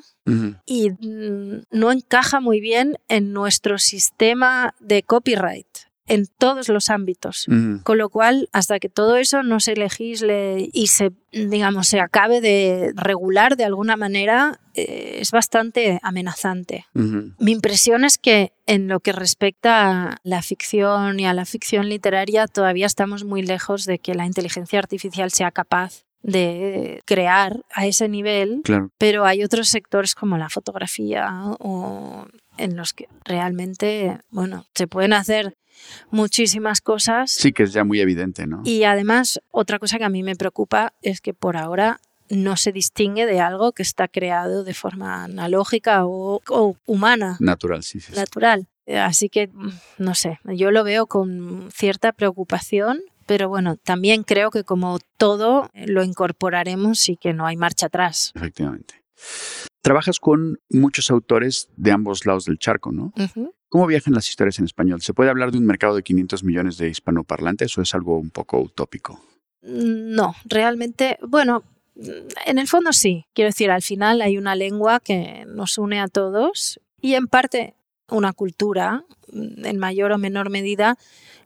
y 0.66 0.90
mm, 0.90 1.64
no 1.72 1.92
encaja 1.92 2.40
muy 2.40 2.60
bien 2.60 2.98
en 3.08 3.34
nuestro 3.34 3.78
sistema 3.78 4.74
de 4.80 5.04
copyright 5.04 5.68
en 6.14 6.28
todos 6.38 6.70
los 6.70 6.90
ámbitos. 6.90 7.48
Con 7.84 7.98
lo 7.98 8.10
cual, 8.10 8.50
hasta 8.52 8.80
que 8.80 8.90
todo 8.90 9.18
eso 9.18 9.42
no 9.42 9.60
se 9.60 9.76
legisle 9.76 10.70
y 10.72 10.88
se, 10.88 11.12
digamos, 11.32 11.88
se 11.88 12.00
acabe 12.00 12.40
de 12.40 12.94
regular 12.96 13.58
de 13.58 13.66
alguna 13.66 13.98
manera, 13.98 14.60
eh, 14.76 15.18
es 15.22 15.32
bastante 15.32 16.00
amenazante. 16.04 16.86
Mi 16.94 17.52
impresión 17.52 18.06
es 18.06 18.18
que 18.18 18.54
en 18.68 18.88
lo 18.88 19.00
que 19.00 19.12
respecta 19.12 20.12
a 20.12 20.18
la 20.24 20.42
ficción 20.42 21.20
y 21.20 21.26
a 21.26 21.34
la 21.34 21.46
ficción 21.46 21.90
literaria, 21.90 22.48
todavía 22.48 22.86
estamos 22.86 23.24
muy 23.24 23.42
lejos 23.42 23.86
de 23.86 23.98
que 23.98 24.14
la 24.14 24.26
inteligencia 24.26 24.80
artificial 24.80 25.32
sea 25.32 25.52
capaz 25.52 26.04
de 26.22 27.02
crear 27.06 27.66
a 27.74 27.86
ese 27.86 28.08
nivel, 28.08 28.62
pero 28.98 29.26
hay 29.26 29.44
otros 29.44 29.68
sectores 29.68 30.16
como 30.16 30.38
la 30.38 30.50
fotografía 30.50 31.30
o 31.60 32.26
en 32.58 32.76
los 32.76 32.94
que 32.94 33.08
realmente, 33.26 34.20
bueno, 34.30 34.66
se 34.74 34.88
pueden 34.88 35.14
hacer 35.14 35.56
muchísimas 36.12 36.82
cosas. 36.82 37.32
Sí, 37.32 37.52
que 37.52 37.64
es 37.64 37.74
ya 37.74 37.84
muy 37.84 38.00
evidente, 38.00 38.48
¿no? 38.48 38.62
Y 38.64 38.84
además, 38.84 39.42
otra 39.52 39.80
cosa 39.80 39.98
que 39.98 40.04
a 40.04 40.10
mí 40.10 40.24
me 40.24 40.36
preocupa 40.36 40.94
es 41.02 41.22
que 41.22 41.34
por 41.34 41.58
ahora 41.58 42.00
no 42.30 42.58
se 42.58 42.72
distingue 42.72 43.26
de 43.26 43.40
algo 43.40 43.74
que 43.74 43.84
está 43.84 44.08
creado 44.08 44.64
de 44.64 44.74
forma 44.74 45.26
analógica 45.26 46.06
o, 46.06 46.42
humana. 46.86 47.38
Natural, 47.40 47.84
sí, 47.84 48.00
sí. 48.00 48.14
Natural. 48.14 48.68
Así 48.88 49.30
que, 49.30 49.50
no 49.98 50.16
sé, 50.16 50.40
yo 50.44 50.72
lo 50.72 50.84
veo 50.84 51.08
con 51.08 51.70
cierta 51.72 52.12
preocupación, 52.12 53.02
pero 53.26 53.48
bueno, 53.48 53.78
también 53.78 54.24
creo 54.24 54.52
que 54.52 54.64
como 54.64 55.00
todo 55.18 55.70
lo 55.74 56.04
incorporaremos 56.04 57.08
y 57.08 57.16
que 57.16 57.34
no 57.34 57.46
hay 57.46 57.56
marcha 57.56 57.86
atrás. 57.86 58.34
Efectivamente. 58.36 58.96
Trabajas 59.84 60.22
con 60.22 60.62
muchos 60.70 61.12
autores 61.12 61.70
de 61.76 61.92
ambos 61.92 62.26
lados 62.26 62.46
del 62.46 62.58
charco, 62.58 62.94
¿no? 62.94 63.12
¿Cómo 63.68 63.86
viajan 63.86 64.14
las 64.14 64.30
historias 64.30 64.58
en 64.60 64.66
español? 64.66 65.02
¿Se 65.02 65.14
puede 65.14 65.30
hablar 65.30 65.52
de 65.52 65.58
un 65.58 65.66
mercado 65.66 65.98
de 65.98 66.04
500 66.04 66.42
millones 66.46 66.78
de 66.78 66.88
hispanoparlantes 66.88 67.78
o 67.78 67.82
es 67.82 67.94
algo 67.94 68.18
un 68.18 68.30
poco 68.30 68.62
utópico? 68.62 69.20
No, 69.62 70.36
realmente, 70.46 71.18
bueno, 71.28 71.64
en 72.46 72.60
el 72.60 72.68
fondo 72.70 72.94
sí. 72.94 73.26
Quiero 73.34 73.50
decir, 73.50 73.72
al 73.72 73.82
final 73.82 74.22
hay 74.22 74.38
una 74.38 74.56
lengua 74.56 75.02
que 75.02 75.44
nos 75.48 75.78
une 75.78 76.00
a 76.00 76.08
todos 76.08 76.80
y 77.02 77.16
en 77.16 77.28
parte 77.28 77.76
una 78.14 78.34
cultura, 78.34 79.04
en 79.32 79.78
mayor 79.78 80.12
o 80.12 80.18
menor 80.18 80.50
medida, 80.50 80.98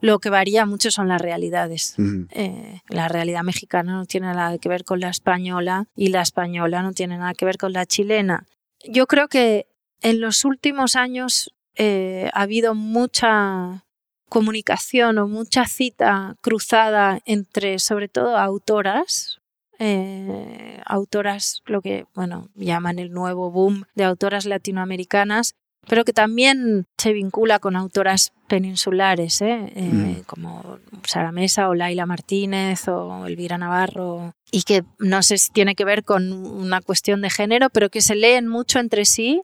lo 0.02 0.20
que 0.20 0.30
varía 0.30 0.66
mucho 0.66 0.92
son 0.92 1.08
las 1.08 1.22
realidades. 1.22 1.96
Eh, 2.32 2.82
la 2.90 3.08
realidad 3.08 3.44
mexicana 3.44 3.94
no 3.94 4.06
tiene 4.06 4.28
nada 4.28 4.58
que 4.58 4.70
ver 4.70 4.84
con 4.84 5.00
la 5.00 5.10
española 5.10 5.88
y 5.96 6.10
la 6.10 6.22
española 6.22 6.84
no 6.84 6.94
tiene 6.94 7.18
nada 7.18 7.34
que 7.34 7.46
ver 7.46 7.58
con 7.58 7.74
la 7.74 7.86
chilena. 7.86 8.46
Yo 8.88 9.08
creo 9.08 9.28
que 9.28 9.68
en 10.02 10.22
los 10.22 10.46
últimos 10.46 10.96
años 10.96 11.54
eh, 11.76 12.30
ha 12.34 12.42
habido 12.44 12.76
mucha 12.76 13.86
comunicación 14.30 15.18
o 15.18 15.28
mucha 15.28 15.66
cita 15.66 16.36
cruzada 16.42 17.20
entre, 17.26 17.80
sobre 17.80 18.10
todo, 18.10 18.38
autoras, 18.38 19.40
eh, 19.80 20.82
autoras, 20.86 21.62
lo 21.66 21.82
que 21.82 22.06
bueno, 22.14 22.50
llaman 22.56 23.00
el 23.00 23.12
nuevo 23.12 23.52
boom 23.52 23.86
de 23.96 24.04
autoras 24.04 24.46
latinoamericanas, 24.46 25.56
pero 25.88 26.06
que 26.06 26.14
también 26.14 26.86
se 26.98 27.14
vincula 27.14 27.60
con 27.60 27.76
autoras 27.76 28.34
peninsulares, 28.48 29.42
¿eh? 29.42 29.72
Eh, 29.76 29.82
mm. 29.82 30.24
como 30.26 30.80
Sara 31.04 31.32
Mesa 31.32 31.70
o 31.70 31.76
Laila 31.76 32.06
Martínez 32.06 32.88
o 32.88 33.26
Elvira 33.26 33.58
Navarro, 33.58 34.34
y 34.52 34.64
que 34.64 34.84
no 35.00 35.24
sé 35.24 35.38
si 35.38 35.52
tiene 35.52 35.76
que 35.76 35.86
ver 35.86 36.04
con 36.04 36.32
una 36.32 36.82
cuestión 36.82 37.22
de 37.22 37.30
género, 37.30 37.70
pero 37.70 37.90
que 37.90 38.02
se 38.02 38.16
leen 38.16 38.48
mucho 38.48 38.80
entre 38.80 39.06
sí 39.06 39.42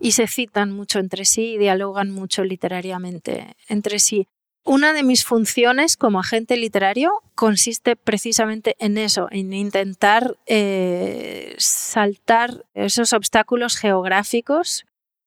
y 0.00 0.12
se 0.12 0.26
citan 0.26 0.72
mucho 0.72 0.98
entre 0.98 1.24
sí 1.24 1.54
y 1.54 1.58
dialogan 1.58 2.10
mucho 2.10 2.44
literariamente 2.44 3.56
entre 3.68 3.98
sí. 3.98 4.28
Una 4.64 4.92
de 4.92 5.04
mis 5.04 5.24
funciones 5.24 5.96
como 5.96 6.18
agente 6.18 6.56
literario 6.56 7.12
consiste 7.36 7.94
precisamente 7.94 8.74
en 8.80 8.98
eso, 8.98 9.28
en 9.30 9.52
intentar 9.52 10.36
eh, 10.46 11.54
saltar 11.56 12.64
esos 12.74 13.12
obstáculos 13.12 13.76
geográficos 13.76 14.84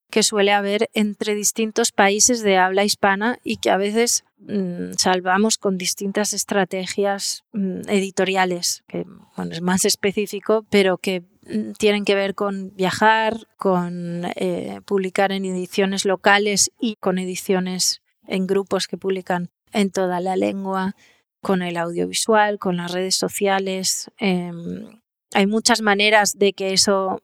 que 0.10 0.24
suele 0.24 0.52
haber 0.52 0.90
entre 0.94 1.36
distintos 1.36 1.92
países 1.92 2.42
de 2.42 2.58
habla 2.58 2.84
hispana 2.84 3.40
y 3.44 3.58
que 3.58 3.70
a 3.70 3.78
veces 3.78 4.26
mm, 4.40 4.94
salvamos 4.98 5.58
con 5.58 5.78
distintas 5.78 6.34
estrategias 6.34 7.44
mm, 7.54 7.82
editoriales, 7.88 8.84
que 8.88 9.06
bueno, 9.36 9.52
es 9.54 9.62
más 9.62 9.86
específico, 9.86 10.66
pero 10.70 10.98
que 10.98 11.22
mm, 11.22 11.74
tienen 11.78 12.06
que 12.06 12.16
ver 12.16 12.34
con 12.34 12.76
viajar, 12.76 13.48
con 13.58 14.24
eh, 14.36 14.82
publicar 14.86 15.32
en 15.32 15.46
ediciones 15.46 16.06
locales 16.06 16.72
y 16.80 16.96
con 16.96 17.20
ediciones 17.20 18.02
en 18.28 18.48
grupos 18.48 18.88
que 18.88 18.98
publican 18.98 19.50
en 19.72 19.92
toda 19.92 20.20
la 20.20 20.36
lengua, 20.36 20.96
con 21.42 21.62
el 21.62 21.78
audiovisual, 21.78 22.58
con 22.58 22.78
las 22.78 22.92
redes 22.92 23.16
sociales. 23.16 24.12
Em, 24.18 25.02
hay 25.34 25.46
muchas 25.46 25.82
maneras 25.82 26.38
de 26.38 26.54
que 26.54 26.74
eso 26.74 27.22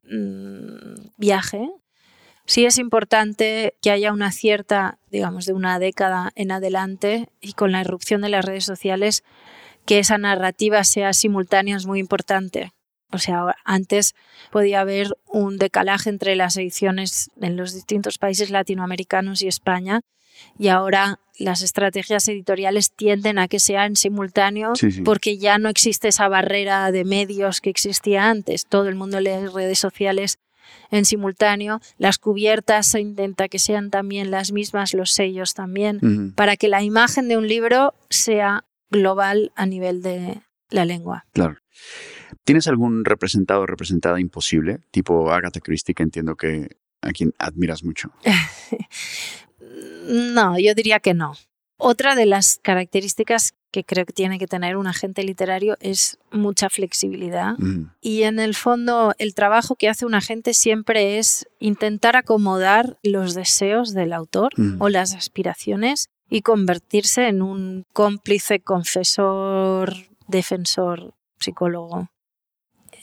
viaje 1.18 1.70
Sí 2.46 2.66
es 2.66 2.78
importante 2.78 3.76
que 3.82 3.92
haya 3.92 4.14
una 4.14 4.32
cierta, 4.32 5.00
digamos, 5.10 5.46
de 5.46 5.54
una 5.54 5.80
década 5.80 6.32
en 6.36 6.52
adelante 6.52 7.30
y 7.42 7.54
con 7.54 7.72
la 7.72 7.82
irrupción 7.82 8.22
de 8.22 8.30
las 8.30 8.46
redes 8.46 8.66
sociales, 8.66 9.24
que 9.86 10.00
esa 10.00 10.18
narrativa 10.18 10.84
sea 10.84 11.14
simultánea 11.14 11.78
es 11.78 11.86
muy 11.86 12.00
importante. 12.00 12.72
O 13.12 13.18
sea, 13.18 13.56
antes 13.64 14.14
podía 14.52 14.82
haber 14.82 15.16
un 15.28 15.58
decalaje 15.58 16.10
entre 16.10 16.36
las 16.36 16.58
ediciones 16.58 17.32
en 17.42 17.56
los 17.56 17.74
distintos 17.74 18.18
países 18.18 18.50
latinoamericanos 18.50 19.42
y 19.42 19.48
España 19.48 20.02
y 20.60 20.68
ahora 20.68 21.20
las 21.38 21.62
estrategias 21.62 22.28
editoriales 22.28 22.92
tienden 22.92 23.40
a 23.40 23.48
que 23.48 23.60
sea 23.60 23.86
en 23.86 23.96
simultáneo 23.96 24.74
porque 25.04 25.38
ya 25.38 25.58
no 25.58 25.70
existe 25.70 26.10
esa 26.10 26.28
barrera 26.28 26.92
de 26.92 27.06
medios 27.06 27.62
que 27.62 27.70
existía 27.70 28.30
antes. 28.30 28.66
Todo 28.66 28.88
el 28.88 28.96
mundo 28.96 29.20
lee 29.20 29.48
redes 29.54 29.80
sociales 29.80 30.38
en 30.92 31.06
simultáneo, 31.06 31.82
las 31.98 32.18
cubiertas 32.18 32.88
se 32.88 33.00
intenta 33.00 33.48
que 33.48 33.60
sean 33.60 33.90
también 33.90 34.32
las 34.32 34.52
mismas, 34.52 34.94
los 34.94 35.12
sellos 35.12 35.54
también, 35.54 36.34
para 36.36 36.58
que 36.58 36.68
la 36.68 36.84
imagen 36.84 37.28
de 37.28 37.38
un 37.38 37.48
libro 37.48 37.94
sea 38.10 38.66
global 38.90 39.52
a 39.56 39.66
nivel 39.66 40.02
de 40.02 40.42
la 40.70 40.86
lengua. 40.86 41.26
Claro. 41.34 41.58
¿Tienes 42.44 42.68
algún 42.68 43.06
representado 43.06 43.62
o 43.62 43.66
representada 43.66 44.20
imposible? 44.20 44.80
Tipo 44.92 45.32
Agatha 45.32 45.60
Christie, 45.60 45.96
que 45.96 46.04
entiendo 46.04 46.36
que 46.36 46.78
a 47.02 47.12
quien 47.12 47.34
admiras 47.38 47.84
mucho. 47.84 48.12
No, 50.08 50.60
yo 50.60 50.76
diría 50.76 51.00
que 51.00 51.14
no. 51.14 51.34
Otra 51.78 52.16
de 52.16 52.26
las 52.26 52.60
características 52.62 53.56
que 53.76 53.84
creo 53.84 54.06
que 54.06 54.14
tiene 54.14 54.40
que 54.40 54.48
tener 54.48 54.78
un 54.78 54.88
agente 54.88 55.22
literario 55.22 55.76
es 55.82 56.18
mucha 56.32 56.70
flexibilidad. 56.70 57.56
Ujú. 57.60 57.90
Y 58.00 58.24
en 58.24 58.40
el 58.40 58.56
fondo 58.56 59.14
el 59.18 59.36
trabajo 59.36 59.76
que 59.76 59.90
hace 59.90 60.06
un 60.06 60.16
agente 60.16 60.54
siempre 60.54 61.18
es 61.20 61.46
intentar 61.60 62.16
acomodar 62.16 62.98
los 63.04 63.34
deseos 63.34 63.94
del 63.94 64.14
autor 64.14 64.54
Ujú. 64.58 64.78
o 64.80 64.88
las 64.88 65.14
aspiraciones 65.14 66.08
y 66.30 66.42
convertirse 66.42 67.28
en 67.28 67.42
un 67.42 67.86
cómplice, 67.92 68.62
confesor, 68.62 69.94
defensor, 70.30 71.14
psicólogo. 71.38 72.08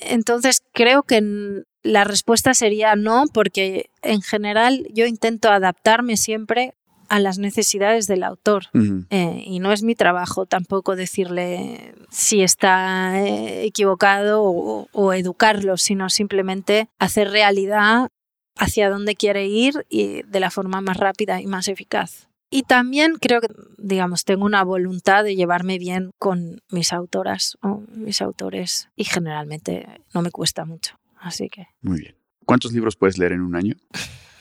Entonces 0.01 0.63
creo 0.73 1.03
que 1.03 1.65
la 1.83 2.05
respuesta 2.05 2.55
sería 2.55 2.97
no, 2.97 3.27
porque 3.35 3.91
en 4.01 4.23
general 4.23 4.87
yo 4.95 5.05
intento 5.05 5.51
adaptarme 5.51 6.17
siempre 6.17 6.73
a 7.13 7.21
las 7.21 7.39
necesidades 7.39 8.07
del 8.07 8.23
autor. 8.23 8.65
Eh, 9.11 9.43
y 9.45 9.59
no 9.61 9.71
es 9.71 9.83
mi 9.83 9.95
trabajo 9.95 10.47
tampoco 10.47 10.97
decirle 10.97 11.95
si 12.11 12.43
está 12.43 13.21
eh, 13.21 13.65
equivocado 13.65 14.43
o, 14.43 14.89
o 14.93 15.13
educarlo, 15.13 15.77
sino 15.77 16.09
simplemente 16.09 16.89
hacer 16.99 17.31
realidad 17.31 18.09
hacia 18.57 18.89
dónde 18.89 19.15
quiere 19.15 19.47
ir 19.47 19.85
y 19.91 20.23
de 20.23 20.41
la 20.41 20.51
forma 20.51 20.81
más 20.81 20.97
rápida 20.97 21.39
y 21.43 21.47
más 21.47 21.69
eficaz. 21.69 22.31
Y 22.49 22.63
también 22.63 23.17
creo 23.21 23.43
que, 23.43 23.49
digamos, 23.77 24.25
tengo 24.25 24.47
una 24.47 24.65
voluntad 24.65 25.23
de 25.23 25.37
llevarme 25.37 25.79
bien 25.79 26.13
con 26.19 26.63
mis 26.71 26.95
autoras 26.95 27.59
o 27.61 27.83
mis 27.95 28.23
autores 28.23 28.89
y 28.97 29.05
generalmente 29.05 29.87
no 30.15 30.23
me 30.23 30.31
cuesta 30.31 30.65
mucho. 30.65 30.99
Así 31.17 31.51
que, 31.51 31.67
Muy 31.83 32.01
bien. 32.01 32.17
¿Cuántos 32.47 32.73
libros 32.73 32.97
puedes 32.97 33.19
leer 33.19 33.33
en 33.33 33.43
un 33.43 33.55
año? 33.55 33.77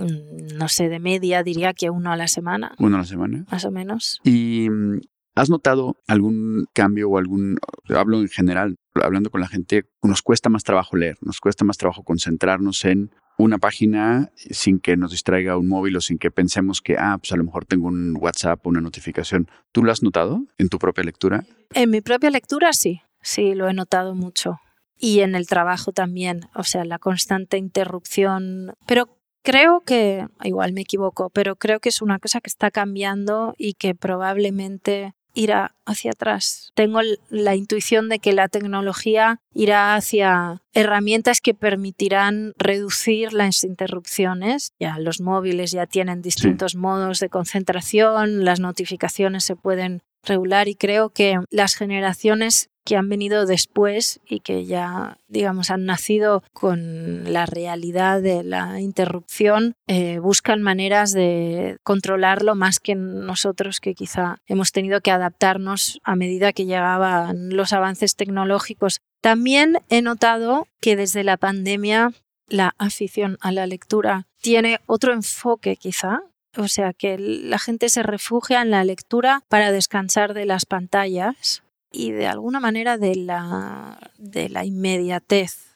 mm, 0.00 0.56
no 0.56 0.68
sé, 0.68 0.88
de 0.88 0.98
media 0.98 1.42
diría 1.42 1.72
que 1.74 1.90
uno 1.90 2.12
a 2.12 2.16
la 2.16 2.28
semana, 2.28 2.74
¿Uno 2.78 2.96
a 2.96 3.00
la 3.00 3.06
semana? 3.06 3.44
más 3.50 3.64
o 3.64 3.70
menos. 3.70 4.20
¿Y 4.24 4.68
mm, 4.70 5.00
has 5.34 5.50
notado 5.50 5.96
algún 6.06 6.66
cambio 6.72 7.10
o 7.10 7.18
algún, 7.18 7.58
hablo 7.88 8.20
en 8.20 8.28
general, 8.28 8.76
hablando 8.94 9.30
con 9.30 9.40
la 9.40 9.48
gente, 9.48 9.84
nos 10.02 10.22
cuesta 10.22 10.48
más 10.48 10.64
trabajo 10.64 10.96
leer, 10.96 11.16
nos 11.20 11.40
cuesta 11.40 11.64
más 11.64 11.78
trabajo 11.78 12.02
concentrarnos 12.02 12.84
en 12.84 13.10
una 13.38 13.58
página 13.58 14.30
sin 14.36 14.80
que 14.80 14.96
nos 14.96 15.12
distraiga 15.12 15.56
un 15.56 15.68
móvil 15.68 15.96
o 15.96 16.00
sin 16.00 16.18
que 16.18 16.30
pensemos 16.30 16.82
que, 16.82 16.96
ah, 16.98 17.16
pues 17.18 17.32
a 17.32 17.36
lo 17.36 17.44
mejor 17.44 17.64
tengo 17.64 17.88
un 17.88 18.16
WhatsApp 18.20 18.66
o 18.66 18.68
una 18.68 18.80
notificación. 18.82 19.48
¿Tú 19.72 19.82
lo 19.82 19.92
has 19.92 20.02
notado 20.02 20.44
en 20.58 20.68
tu 20.68 20.78
propia 20.78 21.04
lectura? 21.04 21.44
En 21.72 21.90
mi 21.90 22.02
propia 22.02 22.30
lectura 22.30 22.72
sí, 22.74 23.00
sí, 23.22 23.54
lo 23.54 23.68
he 23.68 23.72
notado 23.72 24.14
mucho. 24.14 24.58
Y 24.98 25.20
en 25.20 25.34
el 25.34 25.46
trabajo 25.46 25.92
también, 25.92 26.40
o 26.54 26.64
sea, 26.64 26.84
la 26.84 26.98
constante 26.98 27.56
interrupción. 27.56 28.74
Pero 28.86 29.08
creo 29.42 29.80
que, 29.80 30.26
igual 30.42 30.72
me 30.72 30.82
equivoco, 30.82 31.30
pero 31.30 31.56
creo 31.56 31.80
que 31.80 31.88
es 31.88 32.02
una 32.02 32.18
cosa 32.18 32.40
que 32.40 32.48
está 32.48 32.70
cambiando 32.70 33.54
y 33.58 33.74
que 33.74 33.94
probablemente 33.94 35.14
irá 35.34 35.74
hacia 35.86 36.10
atrás. 36.10 36.72
Tengo 36.74 37.00
la 37.28 37.54
intuición 37.54 38.08
de 38.08 38.18
que 38.18 38.32
la 38.32 38.48
tecnología 38.48 39.40
irá 39.52 39.94
hacia 39.94 40.62
herramientas 40.72 41.40
que 41.40 41.54
permitirán 41.54 42.52
reducir 42.56 43.32
las 43.32 43.64
interrupciones. 43.64 44.72
Ya 44.80 44.98
los 44.98 45.20
móviles 45.20 45.70
ya 45.70 45.86
tienen 45.86 46.22
distintos 46.22 46.74
modos 46.74 47.20
de 47.20 47.28
concentración, 47.28 48.44
las 48.44 48.60
notificaciones 48.60 49.44
se 49.44 49.56
pueden 49.56 50.02
regular 50.22 50.68
y 50.68 50.74
creo 50.74 51.10
que 51.10 51.38
las 51.50 51.74
generaciones 51.74 52.70
que 52.84 52.96
han 52.96 53.08
venido 53.08 53.46
después 53.46 54.20
y 54.26 54.40
que 54.40 54.64
ya, 54.64 55.18
digamos, 55.28 55.70
han 55.70 55.84
nacido 55.84 56.42
con 56.52 57.32
la 57.32 57.46
realidad 57.46 58.22
de 58.22 58.42
la 58.42 58.80
interrupción, 58.80 59.74
eh, 59.86 60.18
buscan 60.18 60.62
maneras 60.62 61.12
de 61.12 61.76
controlarlo 61.82 62.54
más 62.54 62.80
que 62.80 62.94
nosotros 62.94 63.80
que 63.80 63.94
quizá 63.94 64.38
hemos 64.46 64.72
tenido 64.72 65.00
que 65.00 65.10
adaptarnos 65.10 66.00
a 66.02 66.16
medida 66.16 66.52
que 66.52 66.66
llegaban 66.66 67.50
los 67.50 67.72
avances 67.72 68.16
tecnológicos. 68.16 69.00
También 69.20 69.78
he 69.88 70.02
notado 70.02 70.66
que 70.80 70.96
desde 70.96 71.22
la 71.22 71.36
pandemia 71.36 72.12
la 72.48 72.74
afición 72.78 73.38
a 73.40 73.52
la 73.52 73.66
lectura 73.66 74.26
tiene 74.40 74.80
otro 74.86 75.12
enfoque 75.12 75.76
quizá, 75.76 76.22
o 76.56 76.68
sea, 76.68 76.92
que 76.92 77.18
la 77.18 77.58
gente 77.58 77.88
se 77.88 78.02
refugia 78.02 78.62
en 78.62 78.70
la 78.70 78.84
lectura 78.84 79.42
para 79.48 79.72
descansar 79.72 80.34
de 80.34 80.46
las 80.46 80.66
pantallas 80.66 81.62
y 81.92 82.12
de 82.12 82.26
alguna 82.26 82.60
manera 82.60 82.98
de 82.98 83.16
la, 83.16 83.98
de 84.18 84.48
la 84.48 84.64
inmediatez 84.64 85.70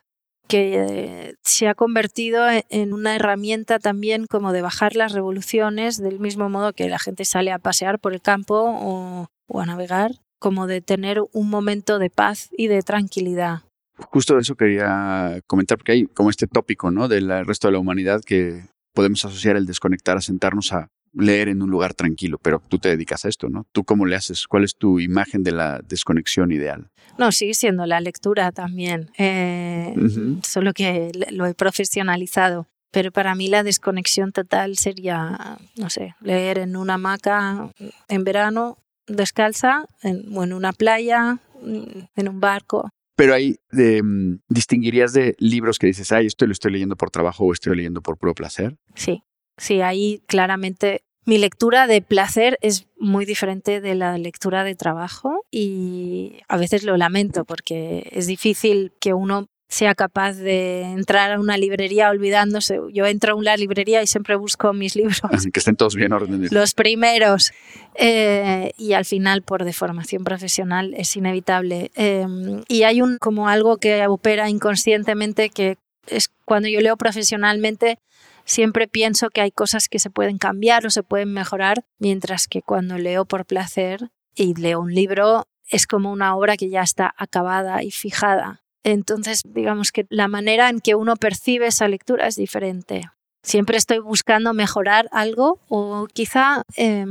que 0.48 0.74
eh, 0.76 1.34
se 1.42 1.68
ha 1.68 1.74
convertido 1.74 2.48
e- 2.50 2.66
en 2.68 2.92
una 2.92 3.16
herramienta 3.16 3.78
también 3.78 4.26
como 4.26 4.52
de 4.52 4.62
bajar 4.62 4.94
las 4.94 5.12
revoluciones 5.12 5.96
del 5.96 6.20
mismo 6.20 6.48
modo 6.48 6.72
que 6.72 6.88
la 6.88 6.98
gente 6.98 7.24
sale 7.24 7.50
a 7.50 7.58
pasear 7.58 7.98
por 7.98 8.12
el 8.12 8.20
campo 8.20 8.54
o, 8.56 9.28
a 9.58 9.66
navegar, 9.66 10.12
como 10.38 10.66
de 10.66 10.80
tener 10.80 11.22
un 11.32 11.48
momento 11.48 11.98
de 11.98 12.10
paz 12.10 12.50
y 12.56 12.66
de 12.66 12.82
tranquilidad. 12.82 13.62
Justo 13.96 14.38
eso 14.38 14.56
quería 14.56 15.40
comentar, 15.46 15.78
porque 15.78 15.92
hay 15.92 16.06
como 16.06 16.28
este 16.28 16.46
tópico, 16.46 16.90
¿no? 16.90 17.08
Del 17.08 17.46
resto 17.46 17.68
de 17.68 17.72
la 17.72 17.78
humanidad 17.78 18.20
que 18.26 18.64
podemos 18.94 19.24
asociar 19.24 19.56
el 19.56 19.66
desconectar 19.66 20.16
a 20.16 20.20
sentarnos 20.20 20.72
a 20.72 20.88
leer 21.12 21.48
en 21.48 21.62
un 21.62 21.70
lugar 21.70 21.94
tranquilo, 21.94 22.38
pero 22.42 22.62
tú 22.68 22.78
te 22.78 22.88
dedicas 22.88 23.24
a 23.24 23.28
esto, 23.28 23.48
¿no? 23.48 23.66
¿Tú 23.72 23.84
cómo 23.84 24.06
le 24.06 24.16
haces? 24.16 24.46
¿Cuál 24.48 24.64
es 24.64 24.74
tu 24.76 24.98
imagen 24.98 25.42
de 25.42 25.52
la 25.52 25.80
desconexión 25.86 26.50
ideal? 26.50 26.88
No, 27.18 27.30
sigue 27.30 27.54
siendo 27.54 27.86
la 27.86 28.00
lectura 28.00 28.50
también, 28.50 29.10
eh, 29.18 29.94
Ujú. 29.96 30.40
solo 30.42 30.72
que 30.72 31.12
lo 31.30 31.46
he 31.46 31.54
profesionalizado. 31.54 32.66
Pero 32.90 33.10
para 33.10 33.34
mí 33.34 33.48
la 33.48 33.62
desconexión 33.64 34.30
total 34.32 34.76
sería, 34.76 35.58
no 35.76 35.90
sé, 35.90 36.14
leer 36.20 36.58
en 36.58 36.76
una 36.76 36.94
hamaca 36.94 37.70
en 38.08 38.24
verano, 38.24 38.78
descalza, 39.08 39.86
en- 40.02 40.36
o 40.36 40.44
en 40.44 40.52
una 40.52 40.72
playa, 40.72 41.38
en 41.64 42.28
un 42.28 42.40
barco. 42.40 42.90
Pero 43.16 43.34
ahí 43.34 43.56
de, 43.70 44.02
mm, 44.02 44.40
distinguirías 44.48 45.12
de 45.12 45.36
libros 45.38 45.78
que 45.78 45.86
dices, 45.86 46.10
ay, 46.12 46.26
esto 46.26 46.46
lo 46.46 46.52
estoy 46.52 46.72
leyendo 46.72 46.96
por 46.96 47.10
trabajo 47.10 47.44
o 47.44 47.52
estoy 47.52 47.76
leyendo 47.76 48.02
por 48.02 48.18
puro 48.18 48.34
placer. 48.34 48.76
Sí, 48.94 49.22
sí, 49.56 49.80
ahí 49.80 50.22
claramente 50.26 51.02
mi 51.26 51.38
lectura 51.38 51.86
de 51.86 52.02
placer 52.02 52.58
es 52.60 52.86
muy 52.98 53.24
diferente 53.24 53.80
de 53.80 53.94
la 53.94 54.18
lectura 54.18 54.62
de 54.62 54.74
trabajo 54.74 55.46
y 55.50 56.40
a 56.48 56.58
veces 56.58 56.84
lo 56.84 56.96
lamento 56.96 57.44
porque 57.44 58.08
es 58.12 58.26
difícil 58.26 58.92
que 59.00 59.14
uno 59.14 59.48
sea 59.68 59.94
capaz 59.94 60.34
de 60.34 60.82
entrar 60.82 61.32
a 61.32 61.40
una 61.40 61.56
librería 61.56 62.10
olvidándose. 62.10 62.78
Yo 62.92 63.06
entro 63.06 63.32
a 63.32 63.34
una 63.34 63.56
librería 63.56 64.02
y 64.02 64.06
siempre 64.06 64.36
busco 64.36 64.72
mis 64.72 64.94
libros, 64.96 65.20
que 65.52 65.58
estén 65.58 65.76
todos 65.76 65.96
bien 65.96 66.12
ordenados. 66.12 66.52
los 66.52 66.74
primeros, 66.74 67.52
eh, 67.94 68.72
y 68.76 68.92
al 68.92 69.04
final 69.04 69.42
por 69.42 69.64
deformación 69.64 70.24
profesional 70.24 70.94
es 70.96 71.16
inevitable. 71.16 71.90
Eh, 71.96 72.26
y 72.68 72.82
hay 72.82 73.02
un 73.02 73.18
como 73.18 73.48
algo 73.48 73.78
que 73.78 74.06
opera 74.06 74.48
inconscientemente 74.48 75.50
que 75.50 75.76
es 76.06 76.30
cuando 76.44 76.68
yo 76.68 76.80
leo 76.80 76.96
profesionalmente 76.96 77.98
siempre 78.44 78.86
pienso 78.88 79.30
que 79.30 79.40
hay 79.40 79.50
cosas 79.50 79.88
que 79.88 79.98
se 79.98 80.10
pueden 80.10 80.38
cambiar 80.38 80.86
o 80.86 80.90
se 80.90 81.02
pueden 81.02 81.32
mejorar, 81.32 81.84
mientras 81.98 82.46
que 82.46 82.62
cuando 82.62 82.98
leo 82.98 83.24
por 83.24 83.46
placer 83.46 84.10
y 84.34 84.54
leo 84.54 84.80
un 84.80 84.94
libro 84.94 85.46
es 85.70 85.86
como 85.86 86.12
una 86.12 86.36
obra 86.36 86.56
que 86.56 86.68
ya 86.68 86.82
está 86.82 87.14
acabada 87.16 87.82
y 87.82 87.90
fijada. 87.90 88.63
Entonces, 88.84 89.42
digamos 89.44 89.90
que 89.90 90.06
la 90.10 90.28
manera 90.28 90.68
en 90.68 90.80
que 90.80 90.94
uno 90.94 91.16
percibe 91.16 91.66
esa 91.66 91.88
lectura 91.88 92.26
es 92.26 92.36
diferente. 92.36 93.02
Siempre 93.42 93.76
estoy 93.76 93.98
buscando 93.98 94.54
mejorar 94.54 95.06
algo 95.12 95.60
o 95.68 96.06
quizá 96.12 96.62
eh, 96.76 97.04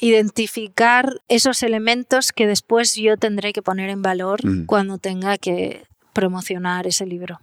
identificar 0.00 1.20
esos 1.28 1.62
elementos 1.62 2.32
que 2.32 2.46
después 2.46 2.94
yo 2.94 3.18
tendré 3.18 3.52
que 3.52 3.60
poner 3.60 3.90
en 3.90 4.00
valor 4.00 4.40
cuando 4.64 4.96
tenga 4.96 5.36
que 5.36 5.84
promocionar 6.14 6.86
ese 6.86 7.04
libro. 7.04 7.38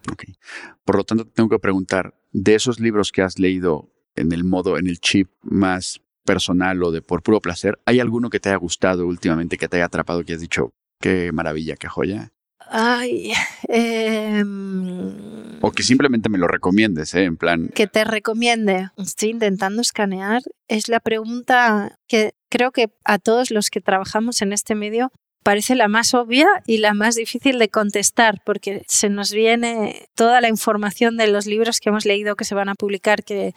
Por 0.84 0.98
lo 0.98 1.04
tanto, 1.04 1.26
tengo 1.26 1.50
que 1.50 1.60
preguntar, 1.60 2.16
de 2.32 2.56
esos 2.56 2.80
libros 2.80 3.12
que 3.12 3.22
has 3.22 3.40
leído 3.40 3.90
en 4.16 4.32
el 4.32 4.44
modo, 4.44 4.78
en 4.78 4.88
el 4.88 5.00
chip 5.00 5.30
más 5.42 6.02
personal 6.26 6.84
o 6.84 6.92
de 6.92 7.02
por 7.02 7.22
puro 7.22 7.40
placer, 7.40 7.80
¿hay 7.86 8.00
alguno 8.00 8.30
que 8.30 8.40
te 8.40 8.50
haya 8.50 8.58
gustado 8.58 9.06
últimamente, 9.06 9.58
que 9.58 9.70
te 9.70 9.78
haya 9.78 9.86
atrapado, 9.86 10.24
que 10.24 10.34
has 10.34 10.42
dicho, 10.42 10.74
qué 11.00 11.32
maravilla, 11.32 11.76
qué 11.76 11.88
joya? 11.88 12.34
Ay, 12.70 13.32
em, 13.68 15.60
O 15.62 15.72
que 15.72 15.84
simplemente 15.84 16.30
me 16.30 16.38
lo 16.38 16.48
recomiendes, 16.48 17.14
¿eh? 17.16 17.24
En 17.24 17.38
plan, 17.38 17.70
que 17.74 17.88
te 17.88 18.04
recomiende. 18.04 18.90
Estoy 18.98 19.30
intentando 19.30 19.82
escanear. 19.82 20.42
Es 20.68 20.88
la 20.90 21.00
pregunta 21.00 21.98
que 22.08 22.34
creo 22.50 22.72
que 22.72 22.92
a 23.04 23.20
todos 23.20 23.52
los 23.52 23.70
que 23.70 23.82
trabajamos 23.82 24.42
en 24.42 24.54
este 24.54 24.76
medio 24.76 25.12
parece 25.46 25.76
la 25.76 25.88
más 25.88 26.16
obvia 26.16 26.48
y 26.66 26.80
la 26.80 26.96
más 26.96 27.14
difícil 27.14 27.60
de 27.60 27.70
contestar, 27.70 28.42
porque 28.44 28.84
se 28.88 29.10
nos 29.10 29.32
viene 29.32 30.08
toda 30.16 30.42
la 30.42 30.50
información 30.50 31.18
de 31.18 31.28
los 31.28 31.46
libros 31.46 31.80
que 31.80 31.90
hemos 31.90 32.04
leído 32.04 32.36
que 32.36 32.46
se 32.46 32.56
van 32.56 32.68
a 32.68 32.74
publicar, 32.74 33.24
que 33.24 33.54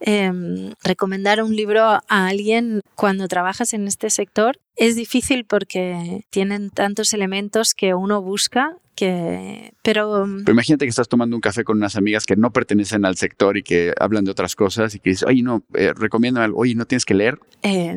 em, 0.00 0.72
recomendar 0.82 1.40
un 1.40 1.54
libro 1.54 1.84
a 1.84 2.02
alguien 2.08 2.80
cuando 2.96 3.28
trabajas 3.28 3.72
en 3.72 3.86
este 3.86 4.10
sector 4.10 4.58
es 4.74 4.96
difícil 4.96 5.44
porque 5.44 6.24
tienen 6.30 6.70
tantos 6.70 7.12
elementos 7.12 7.72
que 7.72 7.94
uno 7.94 8.20
busca 8.20 8.76
que, 8.96 9.74
pero, 9.82 10.26
pero, 10.44 10.52
imagínate 10.52 10.86
que 10.86 10.90
estás 10.90 11.08
tomando 11.08 11.36
un 11.36 11.40
café 11.40 11.62
con 11.62 11.76
unas 11.76 11.94
amigas 11.94 12.26
que 12.26 12.34
no 12.34 12.52
pertenecen 12.52 13.04
al 13.04 13.16
sector 13.16 13.56
y 13.56 13.62
que 13.62 13.94
hablan 14.00 14.24
de 14.24 14.32
otras 14.32 14.56
cosas 14.56 14.92
y 14.96 14.98
que 14.98 15.10
dices, 15.10 15.22
oye, 15.28 15.44
no, 15.44 15.62
eh, 15.74 15.92
recomiendo 15.94 16.40
algo, 16.40 16.58
oye, 16.58 16.74
no 16.74 16.84
tienes 16.84 17.04
que 17.04 17.14
leer. 17.14 17.38
Eh, 17.62 17.96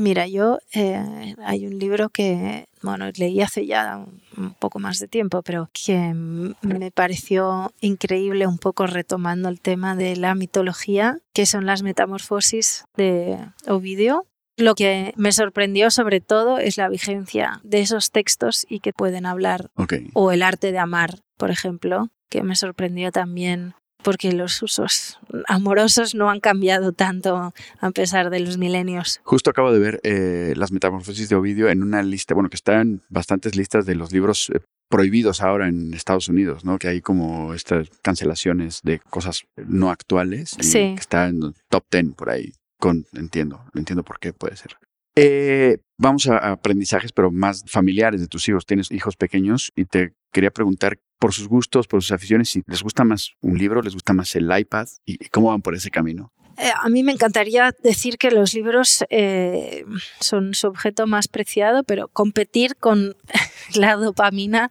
Mira, 0.00 0.26
yo 0.26 0.58
eh, 0.72 1.34
hay 1.44 1.66
un 1.66 1.78
libro 1.78 2.08
que, 2.08 2.66
bueno, 2.82 3.10
leí 3.16 3.40
hace 3.42 3.66
ya 3.66 4.04
un 4.36 4.54
poco 4.54 4.78
más 4.78 4.98
de 4.98 5.08
tiempo, 5.08 5.42
pero 5.42 5.68
que 5.72 6.14
me 6.14 6.90
pareció 6.90 7.72
increíble 7.80 8.46
un 8.46 8.58
poco 8.58 8.86
retomando 8.86 9.48
el 9.48 9.60
tema 9.60 9.94
de 9.96 10.16
la 10.16 10.34
mitología, 10.34 11.18
que 11.34 11.44
son 11.44 11.66
las 11.66 11.82
metamorfosis 11.82 12.84
de 12.96 13.38
Ovidio. 13.66 14.26
Lo 14.56 14.74
que 14.74 15.12
me 15.16 15.32
sorprendió 15.32 15.90
sobre 15.90 16.20
todo 16.20 16.58
es 16.58 16.76
la 16.76 16.88
vigencia 16.88 17.60
de 17.62 17.80
esos 17.80 18.10
textos 18.10 18.66
y 18.68 18.80
que 18.80 18.92
pueden 18.92 19.26
hablar, 19.26 19.70
o 20.14 20.32
el 20.32 20.42
arte 20.42 20.72
de 20.72 20.78
amar, 20.78 21.20
por 21.36 21.50
ejemplo, 21.50 22.08
que 22.30 22.42
me 22.42 22.56
sorprendió 22.56 23.10
también 23.10 23.74
porque 24.02 24.32
los 24.32 24.62
usos 24.62 25.18
amorosos 25.48 26.14
no 26.14 26.30
han 26.30 26.40
cambiado 26.40 26.92
tanto 26.92 27.52
a 27.80 27.90
pesar 27.90 28.30
de 28.30 28.40
los 28.40 28.58
milenios. 28.58 29.20
Justo 29.24 29.50
acabo 29.50 29.72
de 29.72 29.78
ver 29.78 30.00
eh, 30.02 30.54
las 30.56 30.72
metamorfosis 30.72 31.28
de 31.28 31.36
Ovidio 31.36 31.68
en 31.68 31.82
una 31.82 32.02
lista, 32.02 32.34
bueno, 32.34 32.48
que 32.48 32.56
está 32.56 32.80
en 32.80 33.02
bastantes 33.08 33.56
listas 33.56 33.86
de 33.86 33.94
los 33.94 34.12
libros 34.12 34.50
eh, 34.54 34.60
prohibidos 34.88 35.40
ahora 35.40 35.68
en 35.68 35.94
Estados 35.94 36.28
Unidos, 36.28 36.64
¿no? 36.64 36.78
Que 36.78 36.88
hay 36.88 37.00
como 37.00 37.54
estas 37.54 37.88
cancelaciones 38.02 38.80
de 38.82 38.98
cosas 38.98 39.44
no 39.56 39.90
actuales. 39.90 40.56
sí. 40.60 40.94
Que 40.94 41.00
está 41.00 41.28
en 41.28 41.54
top 41.68 41.84
10 41.90 42.14
por 42.16 42.30
ahí. 42.30 42.52
Con, 42.78 43.04
entiendo, 43.12 43.62
entiendo 43.74 44.02
por 44.02 44.18
qué 44.18 44.32
puede 44.32 44.56
ser. 44.56 44.76
Eh, 45.16 45.78
vamos 45.98 46.28
a 46.28 46.52
aprendizajes, 46.52 47.12
pero 47.12 47.30
más 47.30 47.64
familiares 47.66 48.20
de 48.20 48.26
tus 48.26 48.48
hijos. 48.48 48.64
Tienes 48.64 48.90
hijos 48.90 49.16
pequeños 49.16 49.70
y 49.76 49.84
te 49.84 50.14
quería 50.32 50.50
preguntar 50.50 50.98
por 51.20 51.32
sus 51.32 51.46
gustos, 51.46 51.86
por 51.86 52.02
sus 52.02 52.10
aficiones, 52.10 52.48
si 52.48 52.62
les 52.66 52.82
gusta 52.82 53.04
más 53.04 53.34
un 53.42 53.56
libro, 53.56 53.82
les 53.82 53.94
gusta 53.94 54.12
más 54.12 54.34
el 54.34 54.50
iPad 54.50 54.88
y 55.04 55.18
cómo 55.28 55.48
van 55.48 55.62
por 55.62 55.76
ese 55.76 55.90
camino. 55.90 56.32
Eh, 56.58 56.72
a 56.82 56.88
mí 56.88 57.02
me 57.02 57.12
encantaría 57.12 57.74
decir 57.82 58.18
que 58.18 58.30
los 58.30 58.52
libros 58.54 59.04
eh, 59.08 59.84
son 60.20 60.54
su 60.54 60.66
objeto 60.66 61.06
más 61.06 61.28
preciado, 61.28 61.84
pero 61.84 62.08
competir 62.08 62.76
con 62.76 63.16
la 63.74 63.96
dopamina 63.96 64.70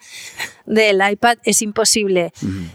del 0.65 1.01
iPad 1.07 1.37
es 1.43 1.61
imposible. 1.61 2.31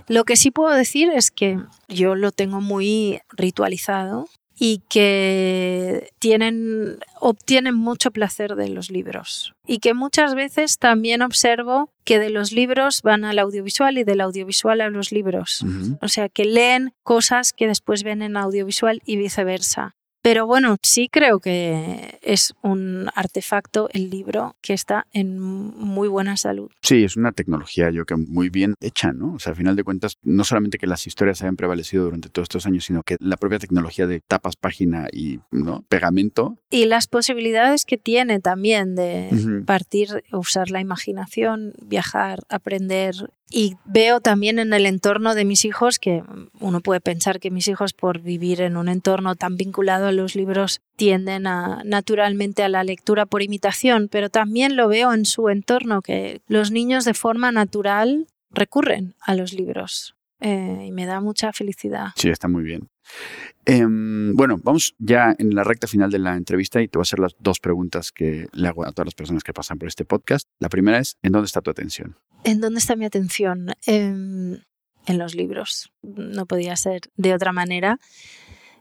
Lo 0.09 0.25
que 0.25 0.37
sí 0.37 0.51
puedo 0.51 0.75
decir 0.75 1.11
es 1.11 1.31
que 1.31 1.59
yo 1.89 2.15
lo 2.15 2.33
tengo 2.33 2.61
muy 2.61 3.21
ritualizado 3.31 4.29
y 4.59 4.83
que 4.89 6.11
tienen, 6.19 6.99
obtienen 7.21 7.75
mucho 7.75 8.11
placer 8.11 8.55
de 8.55 8.69
los 8.69 8.91
libros. 8.91 9.55
Y 9.67 9.79
que 9.79 9.95
muchas 9.95 10.35
veces 10.35 10.79
también 10.79 11.23
observo 11.23 11.91
que 12.05 12.19
de 12.19 12.31
los 12.31 12.53
libros 12.53 13.03
van 13.03 13.25
al 13.25 13.39
audiovisual 13.39 13.99
y 13.99 14.05
del 14.05 14.21
audiovisual 14.21 14.81
a 14.81 14.91
los 14.91 15.11
libros. 15.11 15.65
O 16.01 16.09
sea, 16.09 16.29
que 16.29 16.45
leen 16.45 16.93
cosas 17.03 17.53
que 17.53 17.67
después 17.67 18.03
ven 18.03 18.23
en 18.23 18.37
audiovisual 18.37 19.03
y 19.05 19.17
viceversa. 19.17 19.97
Pero 20.25 20.47
bueno, 20.47 20.79
sí 20.83 21.11
creo 21.13 21.39
que 21.39 22.19
es 22.23 22.55
un 22.63 23.11
artefacto 23.15 23.91
el 23.93 24.09
libro 24.09 24.57
que 24.63 24.73
está 24.73 25.07
en 25.13 25.39
muy 25.39 26.09
buena 26.09 26.39
salud. 26.39 26.71
Sí, 26.81 27.05
es 27.05 27.19
una 27.19 27.33
tecnología 27.33 27.91
yo 27.91 28.07
que 28.07 28.17
muy 28.17 28.49
bien 28.49 28.75
hecha, 28.81 29.13
¿no? 29.13 29.35
O 29.35 29.39
sea, 29.39 29.51
al 29.51 29.57
final 29.57 29.77
de 29.77 29.85
cuentas, 29.85 30.17
no 30.23 30.45
solamente 30.45 30.79
que 30.79 30.87
las 30.87 31.07
historias 31.07 31.43
hayan 31.43 31.57
prevalecido 31.57 32.05
durante 32.05 32.31
todos 32.31 32.47
estos 32.47 32.65
años, 32.65 32.87
sino 32.87 33.03
que 33.03 33.19
la 33.21 33.37
propia 33.37 33.59
tecnología 33.59 34.07
de 34.07 34.21
tapas, 34.27 34.57
página 34.57 35.09
y 35.13 35.41
¿no? 35.51 35.85
pegamento. 35.91 36.57
Y 36.71 36.87
las 36.87 37.07
posibilidades 37.07 37.85
que 37.85 37.99
tiene 37.99 38.41
también 38.41 38.95
de 38.95 39.63
partir, 39.67 40.25
usar 40.33 40.71
la 40.71 40.81
imaginación, 40.81 41.75
viajar, 41.83 42.41
aprender, 42.49 43.15
y 43.51 43.77
veo 43.85 44.21
también 44.21 44.59
en 44.59 44.73
el 44.73 44.87
entorno 44.87 45.35
de 45.35 45.45
mis 45.45 45.65
hijos 45.65 45.99
que 45.99 46.23
uno 46.61 46.81
puede 46.81 47.01
pensar 47.01 47.41
que 47.41 47.51
mis 47.51 47.69
hijos 47.69 47.93
por 47.93 48.21
vivir 48.21 48.61
en 48.61 48.77
un 48.77 48.89
entorno 48.89 49.37
tan 49.37 49.57
vinculado 49.57 50.07
a 50.07 50.13
los 50.13 50.35
libros 50.35 50.81
tienden 50.97 51.47
a, 51.47 51.83
naturalmente 51.85 52.63
a 52.63 52.69
la 52.69 52.85
lectura 52.85 53.27
por 53.27 53.43
imitación, 53.43 54.09
pero 54.11 54.29
también 54.31 54.77
lo 54.77 54.89
veo 54.89 55.13
en 55.13 55.25
su 55.25 55.49
entorno 55.49 56.03
que 56.03 56.41
los 56.49 56.71
niños 56.71 57.05
de 57.05 57.15
forma 57.15 57.53
natural 57.53 58.27
recurren 58.51 59.15
a 59.21 59.35
los 59.35 59.53
libros. 59.53 60.15
Eh, 60.41 60.87
y 60.89 60.93
me 60.93 61.07
da 61.07 61.21
mucha 61.21 61.53
felicidad. 61.53 62.09
Sí, 62.17 62.29
está 62.29 62.49
muy 62.49 62.65
bien. 62.65 62.89
Em, 63.65 64.35
bueno, 64.35 64.59
vamos 64.63 64.95
ya 64.99 65.35
en 65.39 65.55
la 65.55 65.65
recta 65.65 65.87
final 65.87 66.11
de 66.11 66.19
la 66.19 66.37
entrevista 66.37 66.83
y 66.83 66.89
te 66.89 66.99
voy 66.99 67.03
a 67.03 67.09
hacer 67.09 67.19
las 67.19 67.35
dos 67.39 67.61
preguntas 67.61 68.13
que 68.13 68.49
le 68.53 68.69
hago 68.69 68.85
a 68.85 68.93
todas 68.93 69.07
las 69.07 69.15
personas 69.15 69.43
que 69.43 69.55
pasan 69.55 69.79
por 69.79 69.89
este 69.89 70.05
podcast. 70.05 70.49
La 70.59 70.69
primera 70.69 70.99
es, 70.99 71.17
¿en 71.23 71.33
dónde 71.33 71.47
está 71.47 71.63
tu 71.63 71.71
atención? 71.71 72.17
¿En 72.45 72.61
dónde 72.61 72.79
está 72.79 72.95
mi 72.97 73.05
atención? 73.05 73.71
Em, 73.87 74.59
en 75.07 75.19
los 75.19 75.35
libros. 75.35 75.91
No 76.03 76.47
podía 76.47 76.77
ser 76.77 77.03
de 77.17 77.35
otra 77.35 77.53
manera. 77.53 77.99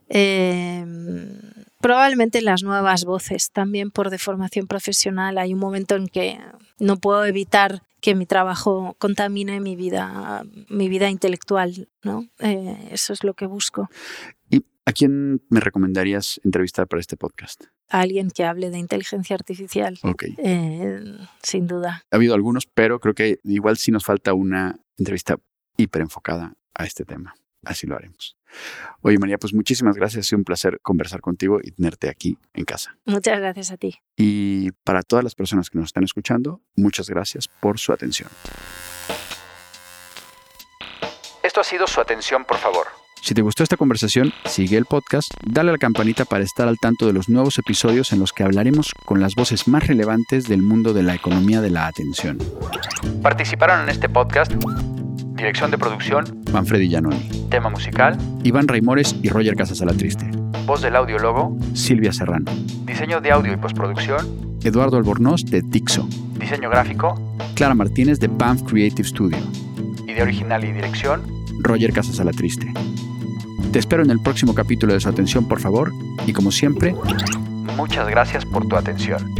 Em, 0.08 1.40
probablemente 1.80 2.42
las 2.42 2.62
nuevas 2.62 3.04
voces, 3.04 3.50
también 3.50 3.90
por 3.90 4.10
deformación 4.10 4.66
profesional. 4.66 5.38
Hay 5.38 5.54
un 5.54 5.60
momento 5.60 5.96
en 5.96 6.08
que 6.08 6.38
no 6.78 6.98
puedo 6.98 7.24
evitar 7.24 7.82
que 8.00 8.14
mi 8.14 8.26
trabajo 8.26 8.96
contamine 8.98 9.60
mi 9.60 9.76
vida, 9.76 10.44
mi 10.68 10.90
vida 10.90 11.08
intelectual, 11.08 11.88
¿no? 12.02 12.26
Eh, 12.40 12.88
eso 12.90 13.14
es 13.14 13.24
lo 13.24 13.32
que 13.32 13.46
busco. 13.46 13.88
¿Y 14.86 14.90
a 14.90 14.92
quién 14.92 15.42
me 15.48 15.60
recomendarías 15.60 16.40
entrevistar 16.44 16.86
para 16.86 17.00
este 17.00 17.16
podcast? 17.16 17.64
A 17.88 18.00
alguien 18.00 18.30
que 18.30 18.44
hable 18.44 18.70
de 18.70 18.78
inteligencia 18.78 19.34
artificial. 19.34 19.98
Ok. 20.02 20.24
Eh, 20.38 21.16
sin 21.42 21.66
duda. 21.66 22.04
Ha 22.10 22.16
habido 22.16 22.34
algunos, 22.34 22.66
pero 22.66 23.00
creo 23.00 23.14
que 23.14 23.40
igual 23.44 23.76
sí 23.78 23.90
nos 23.90 24.04
falta 24.04 24.34
una 24.34 24.78
entrevista 24.98 25.36
hiper 25.76 26.02
enfocada 26.02 26.54
a 26.74 26.84
este 26.84 27.04
tema. 27.04 27.34
Así 27.64 27.86
lo 27.86 27.96
haremos. 27.96 28.36
Oye, 29.00 29.18
María, 29.18 29.38
pues 29.38 29.54
muchísimas 29.54 29.96
gracias. 29.96 30.26
Ha 30.26 30.28
sido 30.28 30.38
un 30.38 30.44
placer 30.44 30.78
conversar 30.82 31.20
contigo 31.20 31.60
y 31.62 31.70
tenerte 31.70 32.10
aquí 32.10 32.38
en 32.52 32.64
casa. 32.64 32.98
Muchas 33.06 33.38
gracias 33.38 33.72
a 33.72 33.78
ti. 33.78 33.98
Y 34.16 34.70
para 34.84 35.02
todas 35.02 35.24
las 35.24 35.34
personas 35.34 35.70
que 35.70 35.78
nos 35.78 35.86
están 35.86 36.04
escuchando, 36.04 36.60
muchas 36.76 37.08
gracias 37.08 37.48
por 37.48 37.78
su 37.78 37.92
atención. 37.92 38.28
Esto 41.42 41.60
ha 41.60 41.64
sido 41.64 41.86
su 41.86 42.00
atención, 42.00 42.44
por 42.44 42.58
favor. 42.58 43.03
Si 43.24 43.32
te 43.32 43.40
gustó 43.40 43.62
esta 43.62 43.78
conversación, 43.78 44.34
sigue 44.44 44.76
el 44.76 44.84
podcast, 44.84 45.32
dale 45.46 45.70
a 45.70 45.72
la 45.72 45.78
campanita 45.78 46.26
para 46.26 46.44
estar 46.44 46.68
al 46.68 46.76
tanto 46.78 47.06
de 47.06 47.14
los 47.14 47.30
nuevos 47.30 47.56
episodios 47.58 48.12
en 48.12 48.18
los 48.18 48.34
que 48.34 48.42
hablaremos 48.42 48.92
con 49.06 49.18
las 49.18 49.34
voces 49.34 49.66
más 49.66 49.86
relevantes 49.86 50.44
del 50.44 50.60
mundo 50.60 50.92
de 50.92 51.04
la 51.04 51.14
economía 51.14 51.62
de 51.62 51.70
la 51.70 51.86
atención. 51.86 52.36
Participaron 53.22 53.84
en 53.84 53.88
este 53.88 54.10
podcast 54.10 54.52
Dirección 55.36 55.70
de 55.70 55.78
producción, 55.78 56.44
Manfredi 56.52 56.90
Giannoni. 56.90 57.48
Tema 57.48 57.70
musical, 57.70 58.18
Iván 58.42 58.68
Raimores 58.68 59.16
y 59.22 59.30
Roger 59.30 59.56
Casas 59.56 59.82
Triste. 59.96 60.30
Voz 60.66 60.82
del 60.82 60.94
audiólogo, 60.94 61.56
Silvia 61.72 62.12
Serrano. 62.12 62.52
Diseño 62.84 63.22
de 63.22 63.32
audio 63.32 63.54
y 63.54 63.56
postproducción, 63.56 64.58
Eduardo 64.62 64.98
Albornoz 64.98 65.46
de 65.46 65.62
Tixo. 65.62 66.06
Diseño 66.38 66.68
gráfico, 66.68 67.18
Clara 67.54 67.74
Martínez 67.74 68.20
de 68.20 68.28
Banff 68.28 68.64
Creative 68.64 69.08
Studio. 69.08 69.38
Idea 70.06 70.24
original 70.24 70.62
y 70.62 70.72
dirección, 70.72 71.22
Roger 71.62 71.90
Casas 71.94 72.20
Triste. 72.36 72.70
Te 73.74 73.80
espero 73.80 74.04
en 74.04 74.10
el 74.10 74.20
próximo 74.20 74.54
capítulo 74.54 74.92
de 74.92 75.00
su 75.00 75.08
atención, 75.08 75.48
por 75.48 75.58
favor, 75.58 75.92
y 76.28 76.32
como 76.32 76.52
siempre, 76.52 76.94
muchas 77.76 78.08
gracias 78.08 78.44
por 78.44 78.68
tu 78.68 78.76
atención. 78.76 79.34